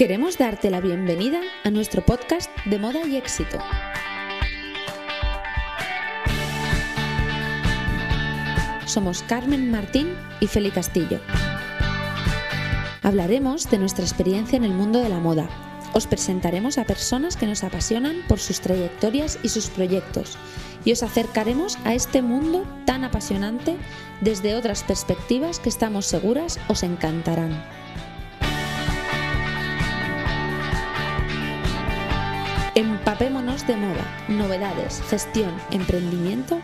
Queremos 0.00 0.38
darte 0.38 0.70
la 0.70 0.80
bienvenida 0.80 1.42
a 1.62 1.70
nuestro 1.70 2.00
podcast 2.00 2.50
de 2.64 2.78
moda 2.78 3.06
y 3.06 3.16
éxito. 3.16 3.58
Somos 8.86 9.22
Carmen 9.22 9.70
Martín 9.70 10.14
y 10.40 10.46
Feli 10.46 10.70
Castillo. 10.70 11.20
Hablaremos 13.02 13.70
de 13.70 13.76
nuestra 13.76 14.02
experiencia 14.02 14.56
en 14.56 14.64
el 14.64 14.72
mundo 14.72 15.02
de 15.02 15.10
la 15.10 15.18
moda. 15.18 15.50
Os 15.92 16.06
presentaremos 16.06 16.78
a 16.78 16.86
personas 16.86 17.36
que 17.36 17.46
nos 17.46 17.62
apasionan 17.62 18.22
por 18.26 18.38
sus 18.38 18.62
trayectorias 18.62 19.38
y 19.42 19.50
sus 19.50 19.68
proyectos 19.68 20.38
y 20.82 20.92
os 20.92 21.02
acercaremos 21.02 21.76
a 21.84 21.92
este 21.92 22.22
mundo 22.22 22.64
tan 22.86 23.04
apasionante 23.04 23.76
desde 24.22 24.54
otras 24.54 24.82
perspectivas 24.82 25.60
que 25.60 25.68
estamos 25.68 26.06
seguras 26.06 26.58
os 26.68 26.84
encantarán. 26.84 27.79
Empapémonos 32.80 33.66
de 33.66 33.76
moda, 33.76 34.06
novedades, 34.26 35.02
gestión, 35.02 35.54
emprendimiento 35.70 36.62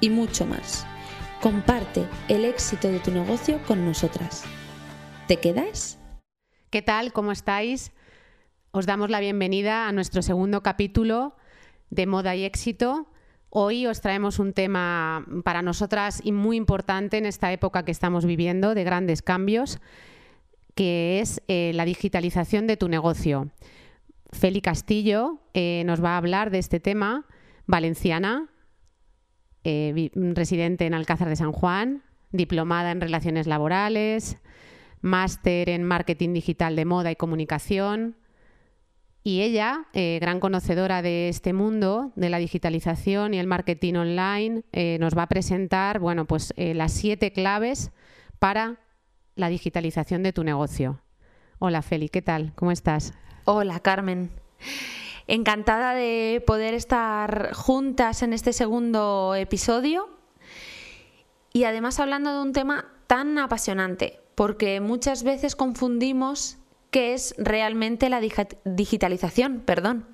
y 0.00 0.08
mucho 0.08 0.46
más. 0.46 0.86
Comparte 1.42 2.08
el 2.28 2.46
éxito 2.46 2.88
de 2.88 3.00
tu 3.00 3.10
negocio 3.10 3.60
con 3.66 3.84
nosotras. 3.84 4.44
¿Te 5.26 5.36
quedas? 5.36 5.98
¿Qué 6.70 6.80
tal? 6.80 7.12
¿Cómo 7.12 7.32
estáis? 7.32 7.92
Os 8.70 8.86
damos 8.86 9.10
la 9.10 9.20
bienvenida 9.20 9.88
a 9.88 9.92
nuestro 9.92 10.22
segundo 10.22 10.62
capítulo 10.62 11.36
de 11.90 12.06
Moda 12.06 12.34
y 12.34 12.44
Éxito. 12.44 13.10
Hoy 13.50 13.86
os 13.86 14.00
traemos 14.00 14.38
un 14.38 14.54
tema 14.54 15.26
para 15.44 15.60
nosotras 15.60 16.22
y 16.24 16.32
muy 16.32 16.56
importante 16.56 17.18
en 17.18 17.26
esta 17.26 17.52
época 17.52 17.84
que 17.84 17.92
estamos 17.92 18.24
viviendo 18.24 18.74
de 18.74 18.84
grandes 18.84 19.20
cambios, 19.20 19.80
que 20.74 21.20
es 21.20 21.42
eh, 21.46 21.72
la 21.74 21.84
digitalización 21.84 22.66
de 22.66 22.78
tu 22.78 22.88
negocio. 22.88 23.50
Feli 24.30 24.60
Castillo 24.60 25.40
eh, 25.54 25.82
nos 25.86 26.02
va 26.02 26.14
a 26.14 26.18
hablar 26.18 26.50
de 26.50 26.58
este 26.58 26.80
tema, 26.80 27.26
valenciana, 27.66 28.48
eh, 29.64 30.10
residente 30.14 30.86
en 30.86 30.94
Alcázar 30.94 31.28
de 31.28 31.36
San 31.36 31.52
Juan, 31.52 32.02
diplomada 32.30 32.90
en 32.90 33.00
Relaciones 33.00 33.46
Laborales, 33.46 34.38
máster 35.00 35.70
en 35.70 35.84
Marketing 35.84 36.32
Digital 36.32 36.76
de 36.76 36.84
Moda 36.84 37.10
y 37.10 37.16
Comunicación, 37.16 38.16
y 39.24 39.42
ella, 39.42 39.86
eh, 39.92 40.18
gran 40.20 40.40
conocedora 40.40 41.02
de 41.02 41.28
este 41.28 41.52
mundo, 41.52 42.12
de 42.16 42.30
la 42.30 42.38
digitalización 42.38 43.34
y 43.34 43.38
el 43.38 43.46
marketing 43.46 43.94
online, 43.94 44.62
nos 44.98 45.16
va 45.16 45.24
a 45.24 45.26
presentar 45.26 45.98
bueno, 45.98 46.24
pues, 46.26 46.54
las 46.56 46.92
siete 46.92 47.32
claves 47.32 47.90
para 48.38 48.78
la 49.34 49.48
digitalización 49.48 50.22
de 50.22 50.32
tu 50.32 50.44
negocio. 50.44 51.02
Hola 51.58 51.82
Feli, 51.82 52.08
¿qué 52.08 52.22
tal? 52.22 52.54
¿Cómo 52.54 52.70
estás? 52.70 53.12
Hola 53.50 53.80
Carmen. 53.80 54.30
Encantada 55.26 55.94
de 55.94 56.44
poder 56.46 56.74
estar 56.74 57.54
juntas 57.54 58.20
en 58.20 58.34
este 58.34 58.52
segundo 58.52 59.34
episodio 59.34 60.10
y 61.54 61.64
además 61.64 61.98
hablando 61.98 62.30
de 62.30 62.42
un 62.42 62.52
tema 62.52 62.92
tan 63.06 63.38
apasionante, 63.38 64.20
porque 64.34 64.82
muchas 64.82 65.22
veces 65.22 65.56
confundimos 65.56 66.58
qué 66.90 67.14
es 67.14 67.34
realmente 67.38 68.10
la 68.10 68.20
digitalización, 68.66 69.60
perdón. 69.60 70.06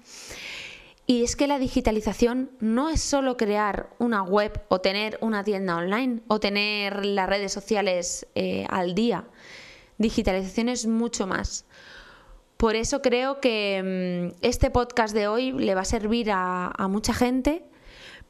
Y 1.05 1.25
es 1.25 1.35
que 1.35 1.49
la 1.49 1.59
digitalización 1.59 2.53
no 2.61 2.89
es 2.89 3.01
solo 3.01 3.37
crear 3.37 3.91
una 3.99 4.23
web 4.23 4.63
o 4.69 4.81
tener 4.81 5.19
una 5.21 5.43
tienda 5.43 5.75
online 5.75 6.21
o 6.29 6.39
tener 6.39 7.05
las 7.05 7.29
redes 7.29 7.53
sociales 7.53 8.29
eh, 8.37 8.65
al 8.71 8.95
día. 8.95 9.25
Digitalización 9.99 10.69
es 10.69 10.87
mucho 10.87 11.27
más. 11.27 11.67
Por 12.65 12.77
eso 12.77 13.03
creo 13.03 13.43
que 13.43 14.33
mm, 14.33 14.39
este 14.41 14.71
podcast 14.71 15.13
de 15.15 15.29
hoy 15.29 15.53
le 15.53 15.75
va 15.75 15.83
a 15.83 15.85
servir 15.85 16.31
a, 16.33 16.73
mucha 16.89 17.13
gente 17.13 17.63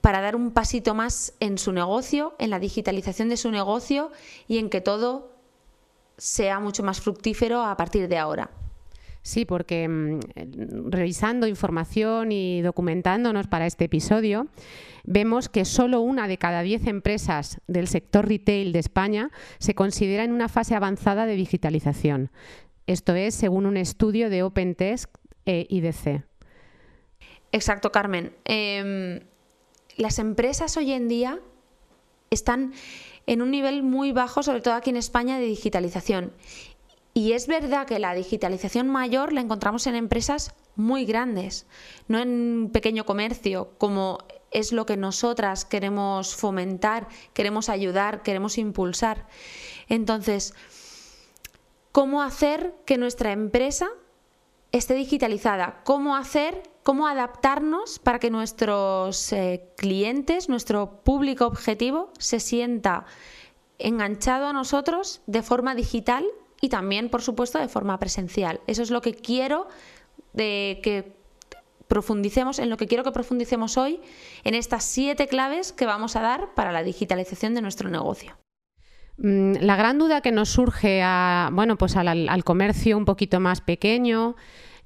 para 0.01 0.21
dar 0.21 0.35
un 0.35 0.51
pasito 0.51 0.93
más 0.93 1.35
en 1.39 1.57
su 1.57 1.71
negocio, 1.71 2.35
en 2.41 2.51
la 2.51 2.59
digitalización 2.59 3.29
de 3.29 3.37
su 3.37 3.53
negocio 3.53 4.11
y 4.49 4.59
en 4.59 4.71
que 4.71 4.81
todo 4.81 5.31
sea 6.17 6.59
mucho 6.59 6.83
más 6.83 7.01
fructífero 7.01 7.63
a 7.63 7.77
partir 7.77 8.09
de 8.09 8.19
ahora. 8.19 8.51
Sí, 9.23 9.45
porque 9.45 9.89
mm, 9.89 10.91
revisando 10.91 11.47
información 11.47 12.33
y 12.33 12.61
documentándonos 12.61 13.47
para 13.47 13.67
este 13.67 13.85
episodio, 13.85 14.49
vemos 15.05 15.49
que 15.49 15.65
solo 15.65 16.01
una 16.01 16.27
de 16.27 16.39
cada 16.39 16.63
diez 16.63 16.87
empresas 16.89 17.61
del 17.69 17.87
sector 17.87 18.29
retail 18.29 18.73
de 18.73 18.81
España 18.81 19.31
se 19.59 19.75
considera 19.75 20.25
en 20.25 20.33
una 20.33 20.49
fase 20.49 20.75
avanzada 20.75 21.25
de 21.25 21.37
digitalización. 21.37 22.31
Esto 22.87 23.15
es 23.15 23.35
según 23.35 23.67
un 23.67 23.77
estudio 23.77 24.31
de 24.31 24.43
OpenText 24.43 25.15
e 25.47 25.67
IDC. 25.69 26.25
Exacto, 27.53 27.93
Carmen. 27.93 28.35
Em, 28.45 29.21
las 29.97 30.19
empresas 30.19 30.77
hoy 30.77 30.93
en 30.93 31.09
día 31.09 31.41
están 32.31 32.73
en 33.27 33.43
un 33.43 33.51
nivel 33.51 33.83
muy 33.83 34.13
bajo, 34.13 34.43
sobre 34.43 34.61
todo 34.61 34.75
aquí 34.75 34.91
en 34.91 34.97
España, 34.97 35.39
de 35.39 35.47
digitalización. 35.47 36.33
Y 37.15 37.33
es 37.33 37.47
verdad 37.47 37.87
que 37.87 38.01
la 38.01 38.13
digitalización 38.13 38.89
mayor 38.89 39.33
la 39.33 39.41
encontramos 39.41 39.87
en 39.87 39.95
empresas 39.95 40.55
muy 40.75 41.05
grandes, 41.05 41.67
no 42.09 42.19
en 42.19 42.71
pequeño 42.73 43.07
comercio, 43.07 43.71
como 43.79 44.19
es 44.51 44.73
lo 44.73 44.85
que 44.85 44.97
nosotras 44.97 45.65
queremos 45.65 46.35
fomentar, 46.35 47.07
queremos 47.33 47.69
ayudar, 47.69 48.23
queremos 48.23 48.59
impulsar. 48.59 49.29
Entonces, 49.89 50.55
¿cómo 51.95 52.23
hacer 52.23 52.75
que 52.87 52.99
nuestra 52.99 53.31
empresa 53.31 53.87
esté 54.73 54.95
digitalizada? 54.95 55.81
¿Cómo 55.85 56.17
hacer, 56.17 56.61
cómo 56.83 57.07
adaptarnos 57.07 58.01
para 58.01 58.19
que 58.19 58.31
nuestros 58.31 59.33
eh, 59.33 59.69
clientes, 59.77 60.49
nuestro 60.49 61.05
público 61.05 61.47
objetivo, 61.47 62.11
se 62.19 62.41
sienta 62.41 63.05
enganchado 63.79 64.49
a 64.49 64.53
nosotros 64.53 65.23
de 65.29 65.43
forma 65.43 65.77
digital 65.77 66.25
y 66.61 66.69
también, 66.69 67.11
por 67.11 67.23
supuesto, 67.23 67.61
de 67.61 67.69
forma 67.69 68.01
presencial. 68.01 68.61
Eso 68.67 68.83
es 68.83 68.91
lo 68.91 69.01
que 69.01 69.15
quiero 69.15 69.69
de 70.33 70.81
que 70.83 71.13
profundicemos, 71.87 72.59
en 72.59 72.71
lo 72.71 72.77
que 72.77 72.89
quiero 72.89 73.05
que 73.05 73.13
profundicemos 73.13 73.79
hoy, 73.79 74.01
en 74.43 74.57
estas 74.57 74.83
siete 74.83 75.29
claves 75.29 75.73
que 75.73 75.87
vamos 75.87 76.17
a 76.17 76.23
dar 76.23 76.55
para 76.55 76.73
la 76.73 76.83
digitalización 76.83 77.55
de 77.55 77.63
nuestro 77.63 77.89
negocio. 77.89 78.35
Mm, 79.17 79.55
la 79.61 79.77
gran 79.77 79.99
duda 79.99 80.21
que 80.21 80.33
nos 80.33 80.49
surge 80.49 81.01
a, 81.03 81.51
bueno, 81.53 81.77
pues 81.77 81.97
al, 81.97 82.45
comercio 82.45 82.97
un 82.97 83.05
poquito 83.05 83.41
más 83.41 83.61
pequeño, 83.61 84.37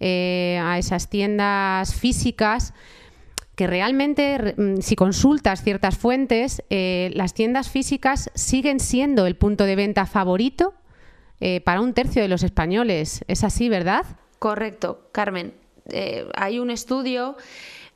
eh, 0.00 0.60
a 0.62 0.78
esas 0.78 1.08
tiendas 1.08 1.94
físicas, 1.94 2.74
que 3.56 3.66
realmente, 3.66 4.54
mm, 4.56 4.80
si 4.80 4.96
consultas 4.96 5.62
ciertas 5.62 5.96
fuentes, 5.96 6.62
eh, 6.70 7.10
las 7.14 7.34
tiendas 7.34 7.70
físicas 7.70 8.30
siguen 8.34 8.80
siendo 8.80 9.26
el 9.26 9.34
punto 9.34 9.64
de 9.64 9.76
venta 9.76 10.06
favorito 10.06 10.74
eh, 11.40 11.60
para 11.60 11.80
un 11.80 11.94
tercio 11.94 12.20
de 12.20 12.28
los 12.28 12.42
españoles. 12.42 13.24
¿Es 13.28 13.44
así, 13.44 13.68
verdad? 13.68 14.04
Correcto, 14.38 15.08
Carmen. 15.12 15.54
hay 16.34 16.58
un 16.58 16.70
estudio 16.70 17.36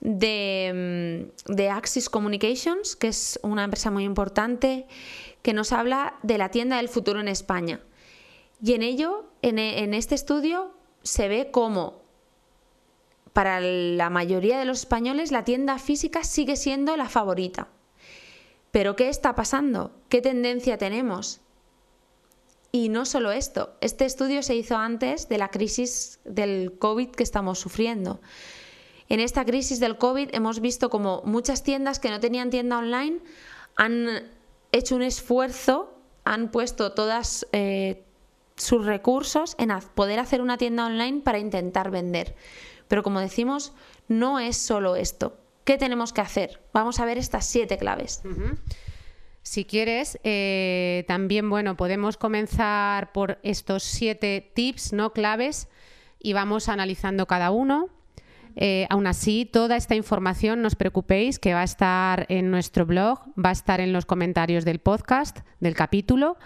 mm, 0.01 0.09
de 0.15 1.71
Axis 1.71 2.09
Communications, 2.09 2.97
que 2.97 3.09
es 3.09 3.39
una 3.43 3.65
empresa 3.65 3.91
muy 3.91 4.05
importante, 4.05 4.87
que 5.43 5.53
nos 5.53 5.73
habla 5.73 6.15
de 6.23 6.39
la 6.39 6.51
tienda 6.51 6.77
del 6.77 6.89
futuro 6.89 7.21
en 7.21 7.29
España. 7.29 7.81
Y 8.63 8.75
en 8.75 8.83
ello, 8.83 9.25
en, 9.43 9.59
este 9.93 10.15
estudio, 10.15 10.73
se 11.03 11.29
ve 11.29 11.51
cómo 11.51 12.01
para 13.33 13.61
la 13.61 14.09
mayoría 14.09 14.59
de 14.59 14.65
los 14.65 14.81
españoles 14.81 15.33
la 15.33 15.45
tienda 15.45 15.79
física 15.79 16.23
sigue 16.23 16.55
siendo 16.55 16.97
la 16.97 17.09
favorita. 17.09 17.69
Pero 18.71 18.95
¿qué 18.95 19.09
está 19.09 19.35
pasando? 19.35 19.91
¿Qué 20.09 20.21
tendencia 20.21 20.79
tenemos? 20.79 21.41
Y 22.71 22.89
no 22.89 23.05
solo 23.05 23.33
esto, 23.33 23.75
este 23.81 24.05
estudio 24.05 24.43
se 24.43 24.55
hizo 24.55 24.77
antes 24.77 25.29
de 25.29 25.39
la 25.39 25.49
crisis 25.49 26.21
del 26.25 26.79
COVID 26.79 27.11
que 27.11 27.23
estamos 27.23 27.59
sufriendo. 27.59 28.21
En 29.09 29.21
esta 29.21 29.45
crisis 29.45 29.81
del 29.81 29.99
COVID 29.99 30.31
hemos 30.33 30.61
visto 30.61 30.89
como 30.89 31.23
muchas 31.27 31.63
tiendas 31.63 31.99
que 31.99 32.11
no 32.11 32.21
tenían 32.21 32.49
tienda 32.49 32.79
online 32.79 33.19
han 33.77 34.23
hecho 34.73 34.97
un 34.97 35.03
esfuerzo, 35.03 35.95
han 36.25 36.51
puesto 36.51 36.93
todas 36.93 37.47
eh, 37.53 38.05
sus 38.57 38.85
recursos 38.85 39.55
en 39.59 39.71
poder 39.95 40.19
hacer 40.19 40.41
una 40.41 40.57
tienda 40.57 40.87
online 40.87 41.21
para 41.21 41.39
intentar 41.39 41.91
vender. 41.91 42.35
Pero 42.89 43.03
como 43.03 43.21
decimos, 43.21 43.73
no 44.09 44.39
es 44.39 44.57
solo 44.57 44.97
esto. 44.97 45.39
¿Qué 45.65 45.79
tenemos 45.79 46.13
que 46.13 46.21
hacer? 46.21 46.61
Vamos 46.73 46.99
a 47.01 47.05
ver 47.05 47.19
estas 47.19 47.47
siete 47.47 47.79
claves. 47.79 48.23
Si 49.43 49.65
quieres, 49.65 50.19
eh, 50.25 51.05
también 51.09 51.49
bueno, 51.49 51.77
podemos 51.77 52.17
comenzar 52.17 53.13
por 53.13 53.39
estos 53.43 53.83
siete 53.83 54.53
tips, 54.55 54.93
¿no? 54.93 55.13
Claves, 55.13 55.69
y 56.19 56.33
vamos 56.33 56.69
analizando 56.69 57.27
cada 57.27 57.51
uno. 57.51 57.89
Eh, 58.57 58.87
aún 58.91 59.07
así, 59.07 59.45
toda 59.45 59.77
esta 59.77 59.95
información, 59.95 60.63
no 60.63 60.69
os 60.69 60.77
preocupéis, 60.77 61.39
que 61.39 61.55
va 61.55 61.61
a 61.61 61.65
estar 61.65 62.27
en 62.29 62.51
nuestro 62.51 62.87
blog, 62.87 63.21
va 63.43 63.51
a 63.51 63.53
estar 63.53 63.81
en 63.81 63.93
los 63.93 64.07
comentarios 64.07 64.65
del 64.65 64.79
podcast, 64.79 65.41
del 65.61 65.75
capítulo, 65.75 66.37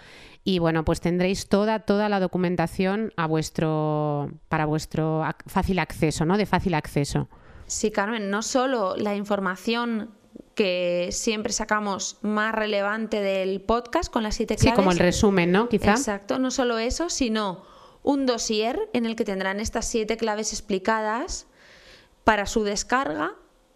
y 0.43 0.59
bueno, 0.59 0.85
pues 0.85 1.01
tendréis 1.01 1.49
toda, 1.49 1.79
toda 1.79 2.07
la 2.07 2.19
documentación 2.21 3.11
a 3.17 3.27
vuestro, 3.27 4.31
para 4.47 4.65
vuestro 4.65 5.23
fácil 5.45 5.79
acceso, 5.79 6.25
¿no? 6.25 6.37
De 6.37 6.45
fácil 6.45 6.73
acceso. 6.73 7.27
Sí, 7.65 7.91
Carmen, 7.91 8.29
no 8.29 8.41
solo 8.41 8.95
la 8.95 9.15
información 9.15 10.11
que 10.55 11.09
siempre 11.11 11.51
sacamos 11.51 12.17
más 12.21 12.55
relevante 12.55 13.21
del 13.21 13.61
podcast 13.61 14.11
con 14.11 14.23
las 14.23 14.35
siete 14.35 14.55
claves. 14.55 14.71
Sí, 14.71 14.75
como 14.75 14.91
el 14.91 14.99
resumen, 14.99 15.51
¿no? 15.51 15.67
Quizá. 15.67 15.91
Exacto, 15.91 16.39
no 16.39 16.49
solo 16.49 16.79
eso, 16.79 17.09
sino 17.09 17.63
un 18.01 18.25
dossier 18.25 18.89
en 18.93 19.05
el 19.05 19.15
que 19.17 19.25
tendrán 19.25 19.59
estas 19.59 19.85
siete 19.85 20.15
claves 20.15 20.53
explicadas 20.53 21.47
para 22.27 22.45
su 22.45 22.65
descarga 22.65 23.35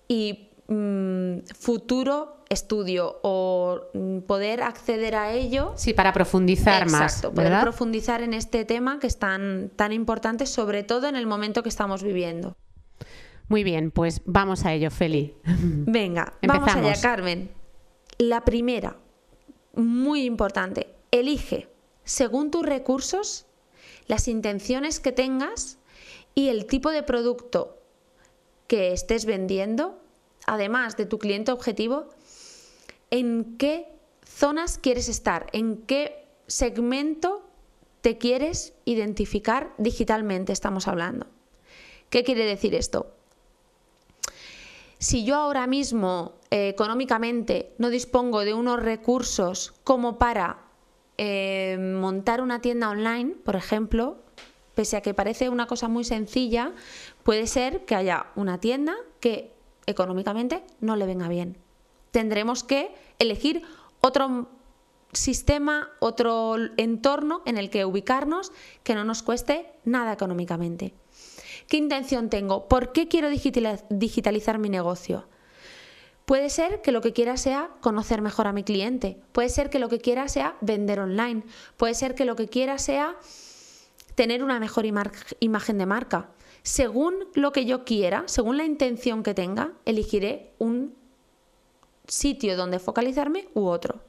y 0.10 0.50
mm, 0.68 1.38
futuro 1.58 2.44
estudio 2.50 3.22
o 3.24 3.80
mm, 3.94 4.20
poder 4.28 4.62
acceder 4.62 5.16
a 5.16 5.32
ello. 5.32 5.72
Sí, 5.78 5.94
para 5.94 6.12
profundizar 6.12 6.86
más. 6.90 7.14
Exacto, 7.14 7.34
poder 7.34 7.62
profundizar 7.62 8.22
en 8.22 8.34
este 8.34 8.66
tema 8.66 9.00
que 9.00 9.08
es 9.08 9.18
tan, 9.18 9.72
tan 9.78 9.94
importante, 9.94 10.46
sobre 10.46 10.84
todo 10.84 11.08
en 11.08 11.16
el 11.16 11.28
momento 11.28 11.64
que 11.64 11.70
estamos 11.70 12.04
viviendo. 12.04 12.58
Muy 13.48 13.64
bien, 13.64 13.90
pues 13.90 14.22
vamos 14.26 14.66
a 14.66 14.74
ello, 14.74 14.92
Feli. 14.92 15.34
Venga, 15.46 16.34
vamos 16.46 16.76
allá, 16.76 17.00
Carmen. 17.02 17.52
La 18.18 18.44
primera, 18.44 18.98
muy 19.76 20.26
importante, 20.26 20.94
elige, 21.12 21.70
según 22.04 22.52
tus 22.52 22.66
recursos, 22.66 23.46
las 24.08 24.28
intenciones 24.28 25.00
que 25.00 25.14
tengas 25.14 25.80
y 26.36 26.50
el 26.50 26.66
tipo 26.66 26.92
de 26.92 27.04
producto 27.04 27.78
que 28.72 28.94
estés 28.94 29.26
vendiendo, 29.26 30.00
además 30.48 30.96
de 30.96 31.06
tu 31.06 31.20
cliente 31.20 31.52
objetivo, 31.52 32.08
en 33.10 33.58
qué 33.58 33.90
zonas 34.24 34.78
quieres 34.78 35.10
estar, 35.10 35.48
en 35.52 35.82
qué 35.82 36.26
segmento 36.48 37.46
te 38.00 38.18
quieres 38.18 38.74
identificar 38.86 39.74
digitalmente, 39.78 40.54
estamos 40.54 40.88
hablando. 40.88 41.28
¿Qué 42.10 42.24
quiere 42.24 42.46
decir 42.46 42.74
esto? 42.74 43.14
Si 45.00 45.26
yo 45.26 45.36
ahora 45.36 45.68
mismo 45.68 46.36
eh, 46.50 46.70
económicamente 46.70 47.74
no 47.78 47.90
dispongo 47.90 48.46
de 48.46 48.54
unos 48.54 48.82
recursos 48.82 49.74
como 49.84 50.18
para 50.18 50.64
eh, 51.18 51.78
montar 51.78 52.40
una 52.40 52.62
tienda 52.62 52.90
online, 52.90 53.36
por 53.44 53.58
ejemplo, 53.58 54.21
pese 54.76 54.98
a 54.98 55.02
que 55.02 55.14
parece 55.14 55.50
una 55.50 55.68
cosa 55.68 55.88
muy 55.88 56.04
sencilla, 56.04 56.74
puede 57.24 57.48
ser 57.48 57.86
que 57.86 57.96
haya 57.96 58.28
una 58.36 58.60
tienda 58.60 58.96
que 59.20 59.54
económicamente 59.86 60.64
no 60.80 60.96
le 60.96 61.06
venga 61.06 61.28
bien. 61.28 61.58
Tendremos 62.12 62.64
que 62.64 62.94
elegir 63.20 63.64
otro 64.02 64.50
sistema, 65.14 65.90
otro 66.00 66.56
entorno 66.78 67.42
en 67.46 67.58
el 67.58 67.70
que 67.70 67.86
ubicarnos 67.86 68.52
que 68.84 68.96
no 68.96 69.04
nos 69.04 69.24
cueste 69.24 69.72
nada 69.84 70.14
económicamente. 70.14 70.94
¿Qué 71.68 71.78
intención 71.78 72.30
tengo? 72.30 72.68
¿Por 72.68 72.92
qué 72.92 73.08
quiero 73.08 73.30
digitalizar 73.30 74.58
mi 74.58 74.70
negocio? 74.70 75.26
Puede 76.26 76.50
ser 76.50 76.82
que 76.82 76.92
lo 76.92 77.02
que 77.02 77.14
quiera 77.14 77.36
sea 77.36 77.70
conocer 77.82 78.22
mejor 78.22 78.48
a 78.48 78.54
mi 78.54 78.64
cliente, 78.64 79.22
puede 79.32 79.50
ser 79.50 79.70
que 79.70 79.80
lo 79.80 79.90
que 79.90 80.00
quiera 80.00 80.28
sea 80.28 80.56
vender 80.62 81.00
online, 81.00 81.44
puede 81.78 81.94
ser 81.94 82.16
que 82.16 82.26
lo 82.26 82.36
que 82.36 82.48
quiera 82.48 82.78
sea 82.78 83.18
tener 84.16 84.44
una 84.44 84.60
mejor 84.60 84.86
imagen 84.86 85.78
de 85.78 85.86
marca. 85.86 86.30
Según 86.64 87.16
lo 87.34 87.52
que 87.52 87.66
yo 87.66 87.86
quiera, 87.86 88.24
según 88.28 88.58
la 88.58 88.66
intención 88.66 89.24
que 89.24 89.34
tenga, 89.34 89.74
elegiré 89.86 90.54
un 90.60 90.96
sitio 92.08 92.56
donde 92.58 92.80
focalizarme 92.80 93.50
u 93.54 93.66
otro. 93.66 94.02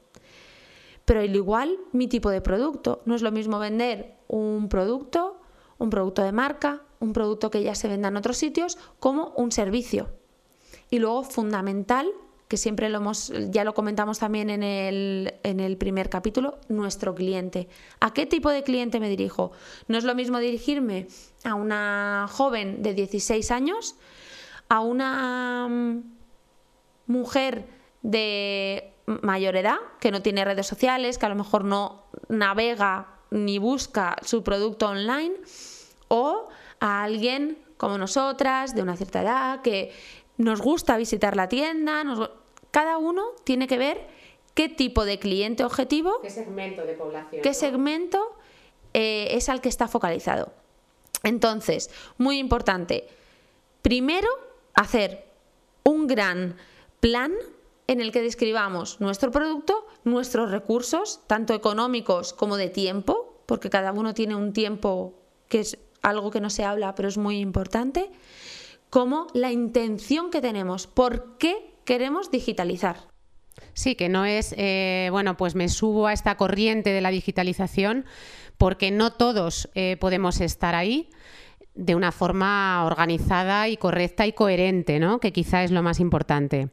Pero 1.05 1.21
al 1.21 1.35
igual 1.35 1.77
mi 1.91 2.07
tipo 2.07 2.29
de 2.29 2.41
producto, 2.41 3.01
no 3.05 3.15
es 3.15 3.21
lo 3.21 3.31
mismo 3.31 3.59
vender 3.59 4.15
un 4.27 4.69
producto, 4.69 5.41
un 5.77 5.89
producto 5.89 6.23
de 6.23 6.31
marca, 6.31 6.83
un 6.99 7.13
producto 7.13 7.49
que 7.49 7.63
ya 7.63 7.75
se 7.75 7.87
venda 7.87 8.07
en 8.07 8.17
otros 8.17 8.37
sitios, 8.37 8.77
como 8.99 9.33
un 9.35 9.51
servicio. 9.51 10.09
Y 10.89 10.99
luego, 10.99 11.23
fundamental, 11.23 12.07
que 12.53 12.57
siempre 12.57 12.87
lo 12.87 12.99
hemos, 12.99 13.33
ya 13.49 13.63
lo 13.63 13.73
comentamos 13.73 14.19
también 14.19 14.51
en 14.51 14.61
el, 14.61 15.33
en 15.41 15.59
el 15.59 15.75
primer 15.75 16.07
capítulo, 16.07 16.59
nuestro 16.69 17.15
cliente. 17.15 17.67
¿A 17.99 18.13
qué 18.13 18.27
tipo 18.27 18.51
de 18.51 18.61
cliente 18.61 18.99
me 18.99 19.09
dirijo? 19.09 19.53
No 19.87 19.97
es 19.97 20.03
lo 20.03 20.13
mismo 20.13 20.37
dirigirme 20.37 21.07
a 21.43 21.55
una 21.55 22.27
joven 22.29 22.83
de 22.83 22.93
16 22.93 23.49
años, 23.49 23.95
a 24.69 24.81
una 24.81 25.67
mm, 25.67 26.03
mujer 27.07 27.65
de 28.03 28.93
mayor 29.07 29.55
edad, 29.55 29.77
que 29.99 30.11
no 30.11 30.21
tiene 30.21 30.45
redes 30.45 30.67
sociales, 30.67 31.17
que 31.17 31.25
a 31.25 31.29
lo 31.29 31.35
mejor 31.35 31.65
no 31.65 32.03
navega 32.29 33.15
ni 33.31 33.57
busca 33.57 34.15
su 34.21 34.43
producto 34.43 34.89
online, 34.89 35.33
o 36.07 36.49
a 36.79 37.01
alguien 37.01 37.57
como 37.77 37.97
nosotras, 37.97 38.75
de 38.75 38.83
una 38.83 38.95
cierta 38.95 39.23
edad, 39.23 39.61
que 39.63 39.91
nos 40.37 40.61
gusta 40.61 40.97
visitar 40.97 41.35
la 41.35 41.49
tienda, 41.49 42.03
cada 42.73 42.97
uno 42.97 43.23
tiene 43.43 43.67
que 43.67 43.77
ver 43.77 44.07
qué 44.55 44.67
tipo 44.67 45.05
de 45.05 45.19
cliente 45.19 45.63
objetivo, 45.63 46.19
qué 46.23 46.31
segmento 46.31 46.83
de 46.83 46.93
población, 46.93 47.43
qué 47.43 47.53
segmento 47.53 48.35
eh, 48.95 49.27
es 49.31 49.47
al 49.47 49.61
que 49.61 49.69
está 49.69 49.87
focalizado. 49.87 50.51
Entonces, 51.21 51.91
muy 52.17 52.39
importante, 52.39 53.07
primero 53.83 54.27
hacer 54.73 55.23
un 55.83 56.07
gran 56.07 56.57
plan 56.99 57.33
en 57.85 58.01
el 58.01 58.11
que 58.11 58.23
describamos 58.23 58.99
nuestro 58.99 59.29
producto, 59.29 59.85
nuestros 60.03 60.49
recursos, 60.49 61.21
tanto 61.27 61.53
económicos 61.53 62.33
como 62.33 62.57
de 62.57 62.69
tiempo, 62.69 63.43
porque 63.45 63.69
cada 63.69 63.91
uno 63.91 64.15
tiene 64.15 64.35
un 64.35 64.51
tiempo 64.51 65.13
que 65.47 65.59
es 65.59 65.77
algo 66.01 66.31
que 66.31 66.41
no 66.41 66.49
se 66.49 66.63
habla, 66.63 66.95
pero 66.95 67.07
es 67.07 67.19
muy 67.19 67.37
importante 67.37 68.09
como 68.89 69.27
la 69.33 69.51
intención 69.51 70.31
que 70.31 70.41
tenemos, 70.41 70.87
por 70.87 71.37
qué 71.37 71.72
queremos 71.85 72.31
digitalizar. 72.31 72.97
Sí, 73.73 73.95
que 73.95 74.09
no 74.09 74.25
es, 74.25 74.53
eh, 74.57 75.09
bueno, 75.11 75.37
pues 75.37 75.55
me 75.55 75.69
subo 75.69 76.07
a 76.07 76.13
esta 76.13 76.37
corriente 76.37 76.91
de 76.91 77.01
la 77.01 77.11
digitalización 77.11 78.05
porque 78.57 78.91
no 78.91 79.13
todos 79.13 79.69
eh, 79.75 79.97
podemos 79.99 80.41
estar 80.41 80.75
ahí 80.75 81.09
de 81.75 81.95
una 81.95 82.11
forma 82.11 82.85
organizada 82.85 83.67
y 83.67 83.77
correcta 83.77 84.27
y 84.27 84.33
coherente, 84.33 84.99
¿no? 84.99 85.19
que 85.19 85.33
quizá 85.33 85.63
es 85.63 85.71
lo 85.71 85.81
más 85.81 85.99
importante. 85.99 86.69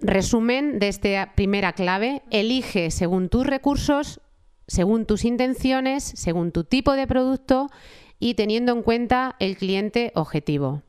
Resumen 0.00 0.78
de 0.78 0.88
esta 0.88 1.32
primera 1.34 1.72
clave, 1.72 2.22
elige 2.30 2.90
según 2.90 3.28
tus 3.28 3.46
recursos, 3.46 4.20
según 4.66 5.06
tus 5.06 5.24
intenciones, 5.24 6.04
según 6.04 6.52
tu 6.52 6.64
tipo 6.64 6.92
de 6.92 7.06
producto 7.06 7.70
y 8.18 8.34
teniendo 8.34 8.72
en 8.72 8.82
cuenta 8.82 9.36
el 9.38 9.56
cliente 9.56 10.12
objetivo. 10.14 10.82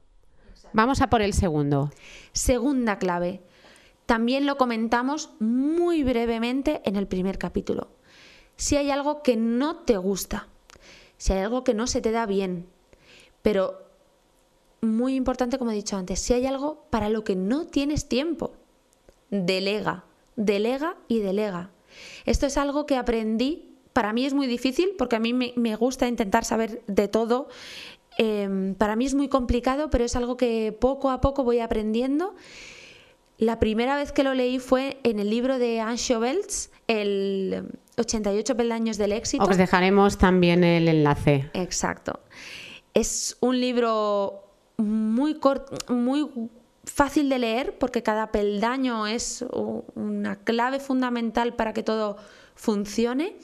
Vamos 0.73 1.01
a 1.01 1.09
por 1.09 1.21
el 1.21 1.33
segundo. 1.33 1.91
Segunda 2.31 2.97
clave. 2.97 3.41
También 4.05 4.45
lo 4.45 4.57
comentamos 4.57 5.31
muy 5.39 6.03
brevemente 6.03 6.81
en 6.85 6.95
el 6.95 7.07
primer 7.07 7.37
capítulo. 7.37 7.89
Si 8.55 8.77
hay 8.77 8.89
algo 8.89 9.21
que 9.21 9.35
no 9.35 9.77
te 9.77 9.97
gusta, 9.97 10.47
si 11.17 11.33
hay 11.33 11.39
algo 11.39 11.63
que 11.63 11.73
no 11.73 11.87
se 11.87 12.01
te 12.01 12.11
da 12.11 12.25
bien, 12.25 12.67
pero 13.41 13.87
muy 14.81 15.15
importante 15.15 15.57
como 15.57 15.71
he 15.71 15.75
dicho 15.75 15.97
antes, 15.97 16.19
si 16.19 16.33
hay 16.33 16.45
algo 16.45 16.85
para 16.89 17.09
lo 17.09 17.23
que 17.23 17.35
no 17.35 17.67
tienes 17.67 18.07
tiempo, 18.07 18.53
delega, 19.29 20.05
delega 20.35 20.95
y 21.07 21.19
delega. 21.19 21.71
Esto 22.25 22.45
es 22.45 22.57
algo 22.57 22.85
que 22.85 22.95
aprendí, 22.95 23.75
para 23.93 24.13
mí 24.13 24.25
es 24.25 24.33
muy 24.33 24.47
difícil 24.47 24.91
porque 24.97 25.15
a 25.15 25.19
mí 25.19 25.33
me, 25.33 25.53
me 25.55 25.75
gusta 25.75 26.07
intentar 26.07 26.45
saber 26.45 26.83
de 26.87 27.07
todo 27.07 27.49
Em, 28.17 28.73
para 28.75 28.95
mí 28.95 29.05
es 29.05 29.13
muy 29.13 29.29
complicado, 29.29 29.89
pero 29.89 30.03
es 30.03 30.15
algo 30.15 30.37
que 30.37 30.75
poco 30.79 31.11
a 31.11 31.21
poco 31.21 31.43
voy 31.43 31.59
aprendiendo. 31.59 32.35
La 33.37 33.59
primera 33.59 33.95
vez 33.95 34.11
que 34.11 34.23
lo 34.23 34.33
leí 34.33 34.57
fue 34.57 34.99
en 35.03 35.19
el 35.19 35.29
libro 35.29 35.59
de 35.59 35.79
Anne 35.79 35.97
Schobels, 35.97 36.71
el 36.87 37.67
88 37.97 38.57
peldaños 38.57 38.97
del 38.97 39.11
éxito. 39.11 39.43
Os 39.43 39.57
dejaremos 39.57 40.17
también 40.17 40.63
el 40.63 40.87
enlace. 40.87 41.49
Exacto. 41.53 42.19
Es 42.95 43.37
un 43.39 43.59
libro 43.59 44.43
muy 44.77 45.39
muy 45.89 46.27
fácil 46.83 47.29
de 47.29 47.39
leer 47.39 47.77
porque 47.77 48.01
cada 48.01 48.31
peldaño 48.31 49.05
es 49.05 49.45
una 49.93 50.37
clave 50.37 50.79
fundamental 50.79 51.53
para 51.53 51.73
que 51.73 51.83
todo 51.83 52.17
funcione. 52.55 53.35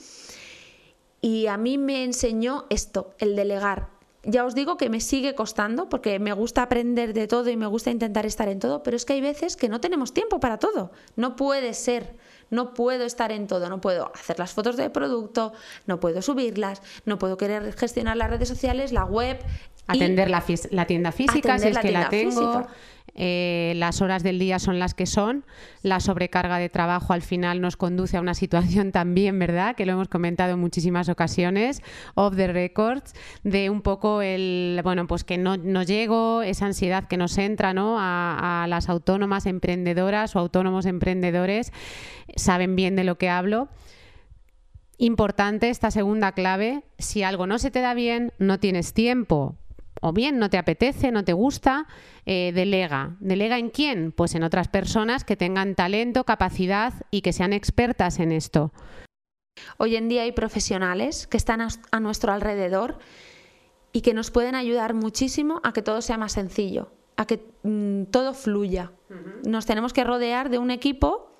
Y 1.20 1.46
a 1.46 1.56
mí 1.56 1.78
me 1.78 2.04
enseñó 2.04 2.66
esto, 2.68 3.14
el 3.18 3.36
delegar, 3.36 3.88
ya 4.26 4.44
os 4.44 4.54
digo 4.54 4.76
que 4.76 4.88
me 4.88 5.00
sigue 5.00 5.34
costando 5.34 5.88
porque 5.88 6.18
me 6.18 6.32
gusta 6.32 6.62
aprender 6.62 7.12
de 7.12 7.26
todo 7.26 7.50
y 7.50 7.56
me 7.56 7.66
gusta 7.66 7.90
intentar 7.90 8.26
estar 8.26 8.48
en 8.48 8.58
todo, 8.58 8.82
pero 8.82 8.96
es 8.96 9.04
que 9.04 9.14
hay 9.14 9.20
veces 9.20 9.56
que 9.56 9.68
no 9.68 9.80
tenemos 9.80 10.12
tiempo 10.12 10.40
para 10.40 10.58
todo. 10.58 10.92
No 11.16 11.36
puede 11.36 11.74
ser, 11.74 12.16
no 12.50 12.74
puedo 12.74 13.04
estar 13.04 13.32
en 13.32 13.46
todo, 13.46 13.68
no 13.68 13.80
puedo 13.80 14.10
hacer 14.14 14.38
las 14.38 14.52
fotos 14.52 14.76
de 14.76 14.90
producto, 14.90 15.52
no 15.86 16.00
puedo 16.00 16.22
subirlas, 16.22 16.82
no 17.04 17.18
puedo 17.18 17.36
querer 17.36 17.72
gestionar 17.74 18.16
las 18.16 18.30
redes 18.30 18.48
sociales, 18.48 18.92
la 18.92 19.04
web, 19.04 19.38
Atender 19.86 20.30
la, 20.30 20.86
tienda 20.86 21.12
física, 21.12 21.58
si 21.58 21.68
es 21.68 21.78
que 21.78 21.90
la 21.90 22.08
tengo. 22.08 22.66
Eh, 23.16 23.74
las 23.76 24.02
horas 24.02 24.22
del 24.22 24.38
día 24.38 24.58
son 24.58 24.78
las 24.78 24.94
que 24.94 25.06
son, 25.06 25.44
la 25.82 26.00
sobrecarga 26.00 26.58
de 26.58 26.68
trabajo 26.68 27.12
al 27.12 27.22
final 27.22 27.60
nos 27.60 27.76
conduce 27.76 28.16
a 28.16 28.20
una 28.20 28.34
situación 28.34 28.90
también, 28.92 29.38
¿verdad? 29.38 29.76
Que 29.76 29.86
lo 29.86 29.92
hemos 29.92 30.08
comentado 30.08 30.54
en 30.54 30.58
muchísimas 30.58 31.08
ocasiones, 31.08 31.82
off 32.14 32.34
the 32.36 32.48
records, 32.48 33.14
de 33.44 33.70
un 33.70 33.82
poco 33.82 34.20
el, 34.20 34.80
bueno, 34.82 35.06
pues 35.06 35.22
que 35.22 35.38
no, 35.38 35.56
no 35.56 35.82
llego, 35.82 36.42
esa 36.42 36.66
ansiedad 36.66 37.04
que 37.06 37.16
nos 37.16 37.38
entra, 37.38 37.72
¿no? 37.72 37.98
A, 38.00 38.64
a 38.64 38.66
las 38.66 38.88
autónomas 38.88 39.46
emprendedoras 39.46 40.34
o 40.34 40.40
autónomos 40.40 40.86
emprendedores, 40.86 41.72
saben 42.36 42.74
bien 42.74 42.96
de 42.96 43.04
lo 43.04 43.16
que 43.16 43.28
hablo. 43.28 43.68
Importante 44.98 45.70
esta 45.70 45.90
segunda 45.90 46.32
clave, 46.32 46.84
si 46.98 47.22
algo 47.22 47.46
no 47.46 47.58
se 47.58 47.70
te 47.70 47.80
da 47.80 47.94
bien, 47.94 48.32
no 48.38 48.60
tienes 48.60 48.92
tiempo, 48.92 49.56
o 50.00 50.12
bien 50.12 50.38
no 50.38 50.50
te 50.50 50.58
apetece, 50.58 51.10
no 51.12 51.24
te 51.24 51.32
gusta, 51.32 51.86
eh, 52.26 52.52
delega. 52.54 53.16
¿Delega 53.20 53.58
en 53.58 53.70
quién? 53.70 54.12
Pues 54.12 54.34
en 54.34 54.42
otras 54.42 54.68
personas 54.68 55.24
que 55.24 55.36
tengan 55.36 55.74
talento, 55.74 56.24
capacidad 56.24 56.94
y 57.10 57.22
que 57.22 57.32
sean 57.32 57.52
expertas 57.52 58.18
en 58.18 58.32
esto. 58.32 58.72
Hoy 59.78 59.96
en 59.96 60.08
día 60.08 60.22
hay 60.22 60.32
profesionales 60.32 61.26
que 61.26 61.36
están 61.36 61.60
a, 61.60 62.00
nuestro 62.00 62.32
alrededor 62.32 62.98
y 63.92 64.00
que 64.00 64.14
nos 64.14 64.30
pueden 64.30 64.54
ayudar 64.54 64.94
muchísimo 64.94 65.60
a 65.62 65.72
que 65.72 65.82
todo 65.82 66.02
sea 66.02 66.18
más 66.18 66.32
sencillo, 66.32 66.90
a 67.16 67.26
que 67.26 67.44
mm, 67.62 68.04
todo 68.04 68.34
fluya. 68.34 68.92
Nos 69.46 69.66
tenemos 69.66 69.92
que 69.92 70.02
rodear 70.02 70.50
de 70.50 70.58
un 70.58 70.72
equipo 70.72 71.30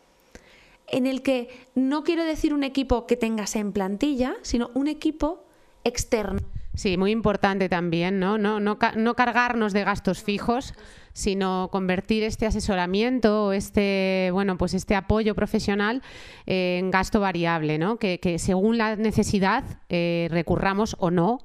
en 0.87 1.07
el 1.07 1.23
que 1.23 1.49
no 1.75 2.05
quiero 2.05 2.25
decir 2.25 2.55
un 2.55 2.63
equipo 2.63 3.07
que 3.07 3.17
tengas 3.17 3.57
en 3.57 3.73
plantilla, 3.73 4.37
sino 4.43 4.71
un 4.75 4.87
equipo 4.87 5.45
externo. 5.83 6.41
Sí, 6.75 6.97
muy 6.97 7.13
importante 7.13 7.69
también, 7.69 8.19
¿no? 8.19 8.37
No, 8.37 8.59
no, 8.59 8.79
no 8.97 9.15
cargarnos 9.15 9.73
de 9.73 9.85
gastos 9.85 10.23
fijos, 10.23 10.75
sino 11.13 11.69
convertir 11.71 12.25
este 12.25 12.47
asesoramiento, 12.47 13.53
este, 13.53 14.31
bueno, 14.33 14.59
pues 14.59 14.75
este 14.75 14.97
apoyo 14.97 15.37
profesional 15.37 16.03
eh, 16.47 16.79
en 16.81 16.91
gasto 16.91 17.21
variable, 17.21 17.79
¿no? 17.79 17.99
Que, 17.99 18.19
según 18.39 18.77
la 18.77 18.97
necesidad 18.97 19.63
eh, 19.89 20.27
recurramos 20.31 20.97
o 20.99 21.11
no 21.13 21.39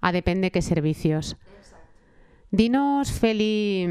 a 0.00 0.12
depende 0.12 0.50
qué 0.50 0.62
servicios. 0.62 1.36
Dinos, 2.50 3.12
Feli, 3.12 3.86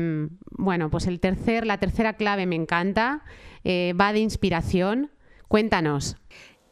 bueno, 0.52 0.90
pues 0.90 1.06
el 1.06 1.20
tercer, 1.20 1.68
la 1.68 1.78
tercera 1.78 2.14
clave 2.14 2.48
me 2.48 2.56
encanta, 2.56 3.24
eh, 3.64 3.94
va 4.00 4.12
de 4.12 4.20
inspiración. 4.20 5.12
Cuéntanos. 5.48 6.18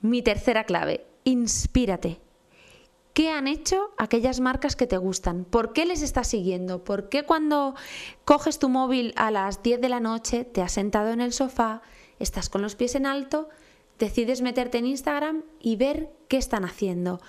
Mi 0.02 0.24
tercera 0.24 0.64
clave, 0.64 1.06
inspírate. 1.24 2.27
¿Qué 3.18 3.32
han 3.32 3.48
hecho 3.48 3.96
aquellas 3.98 4.40
marcas 4.42 4.76
que 4.76 4.86
te 4.86 4.98
gustan? 4.98 5.44
¿Por 5.44 5.74
qué 5.74 5.88
les 5.88 6.04
estás 6.04 6.28
siguiendo? 6.28 6.84
¿Por 6.84 7.10
qué 7.10 7.24
cuando 7.24 7.74
coges 8.26 8.60
tu 8.60 8.70
móvil 8.70 9.12
a 9.16 9.32
las 9.32 9.64
10 9.64 9.82
de 9.82 9.90
la 9.90 10.00
noche, 10.00 10.44
te 10.44 10.62
has 10.62 10.74
sentado 10.74 11.10
en 11.10 11.20
el 11.20 11.34
sofá, 11.34 11.82
estás 12.20 12.48
con 12.48 12.62
los 12.62 12.76
pies 12.76 12.94
en 12.94 13.08
alto, 13.08 13.50
decides 13.98 14.44
meterte 14.44 14.78
en 14.78 14.86
Instagram 14.86 15.42
y 15.60 15.78
ver 15.78 16.12
qué 16.28 16.38
están 16.38 16.64
haciendo? 16.64 17.20